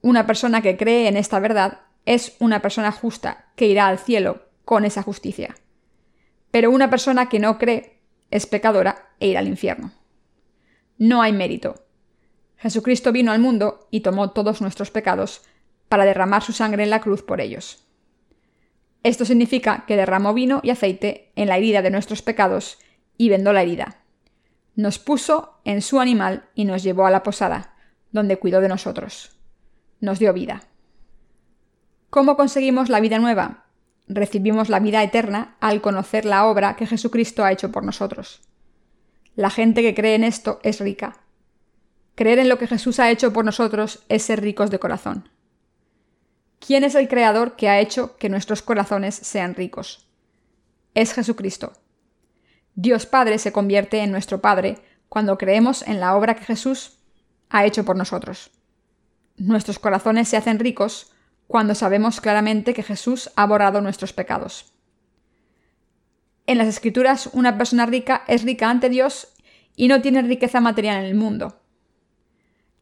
[0.00, 4.48] Una persona que cree en esta verdad es una persona justa que irá al cielo
[4.64, 5.54] con esa justicia.
[6.52, 7.98] Pero una persona que no cree
[8.30, 9.90] es pecadora e irá al infierno.
[10.98, 11.84] No hay mérito.
[12.56, 15.42] Jesucristo vino al mundo y tomó todos nuestros pecados
[15.88, 17.84] para derramar su sangre en la cruz por ellos.
[19.02, 22.78] Esto significa que derramó vino y aceite en la herida de nuestros pecados
[23.18, 23.98] y vendó la herida.
[24.76, 27.74] Nos puso en su animal y nos llevó a la posada,
[28.12, 29.36] donde cuidó de nosotros.
[30.00, 30.62] Nos dio vida.
[32.10, 33.61] ¿Cómo conseguimos la vida nueva?
[34.08, 38.40] Recibimos la vida eterna al conocer la obra que Jesucristo ha hecho por nosotros.
[39.34, 41.16] La gente que cree en esto es rica.
[42.14, 45.28] Creer en lo que Jesús ha hecho por nosotros es ser ricos de corazón.
[46.58, 50.06] ¿Quién es el Creador que ha hecho que nuestros corazones sean ricos?
[50.94, 51.72] Es Jesucristo.
[52.74, 54.78] Dios Padre se convierte en nuestro Padre
[55.08, 56.98] cuando creemos en la obra que Jesús
[57.50, 58.50] ha hecho por nosotros.
[59.36, 61.11] Nuestros corazones se hacen ricos
[61.52, 64.74] cuando sabemos claramente que Jesús ha borrado nuestros pecados.
[66.46, 69.28] En las Escrituras, una persona rica es rica ante Dios
[69.76, 71.60] y no tiene riqueza material en el mundo.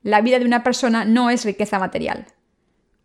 [0.02, 2.26] La vida de una persona no es riqueza material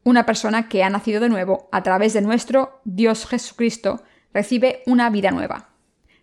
[0.06, 4.04] una persona que ha nacido de nuevo a través de nuestro Dios Jesucristo
[4.34, 5.70] recibe una vida nueva.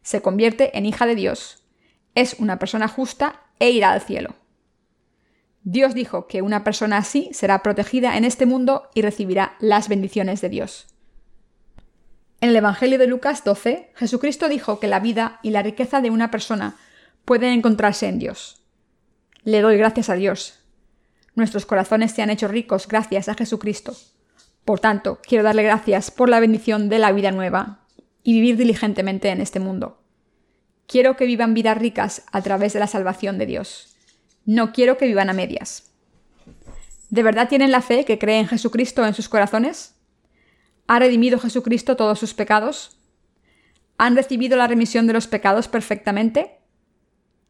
[0.03, 1.65] Se convierte en hija de Dios.
[2.15, 4.35] Es una persona justa e irá al cielo.
[5.65, 10.41] Dios dijo que una persona así será protegida en este mundo y recibirá las bendiciones
[10.41, 10.89] de Dios.
[12.41, 16.11] En el Evangelio de Lucas 12, Jesucristo dijo que la vida y la riqueza de
[16.11, 16.77] una persona
[17.25, 18.63] pueden encontrarse en Dios.
[19.45, 20.59] Le doy gracias a Dios.
[21.37, 23.95] Nuestros corazones se han hecho ricos gracias a Jesucristo.
[24.65, 27.87] Por tanto, quiero darle gracias por la bendición de la vida nueva
[28.25, 30.03] y vivir diligentemente en este mundo.
[30.89, 33.92] Quiero que vivan vidas ricas a través de la salvación de Dios.
[34.45, 35.93] No quiero que vivan a medias.
[37.11, 39.95] ¿De verdad tienen la fe que cree en Jesucristo en sus corazones?
[40.87, 42.99] ¿Ha redimido Jesucristo todos sus pecados?
[43.99, 46.59] ¿Han recibido la remisión de los pecados perfectamente?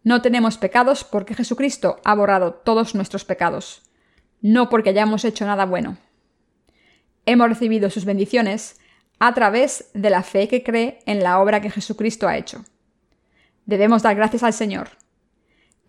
[0.05, 3.83] No tenemos pecados porque Jesucristo ha borrado todos nuestros pecados,
[4.41, 5.97] no porque hayamos hecho nada bueno.
[7.25, 8.81] Hemos recibido sus bendiciones
[9.21, 12.65] a través de la fe que cree en la obra que Jesucristo ha hecho.
[13.65, 14.89] Debemos dar gracias al Señor.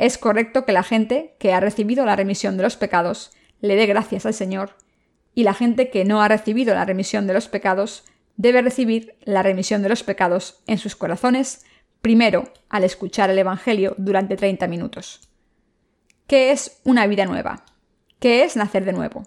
[0.03, 3.31] Es correcto que la gente que ha recibido la remisión de los pecados
[3.61, 4.75] le dé gracias al Señor
[5.33, 8.03] y la gente que no ha recibido la remisión de los pecados
[8.35, 11.63] debe recibir la remisión de los pecados en sus corazones,
[12.01, 15.29] primero al escuchar el Evangelio durante 30 minutos.
[16.27, 17.63] ¿Qué es una vida nueva?
[18.19, 19.23] ¿Qué es nacer de nuevo?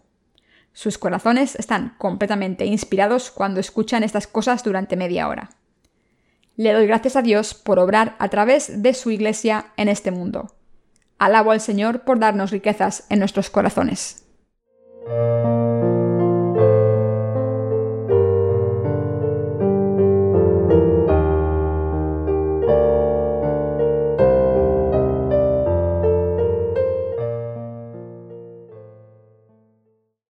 [0.74, 5.48] Sus corazones están completamente inspirados cuando escuchan estas cosas durante media hora.
[6.56, 10.52] Le doy gracias a Dios por obrar a través de su iglesia en este mundo.
[11.18, 14.26] Alabo al Señor por darnos riquezas en nuestros corazones.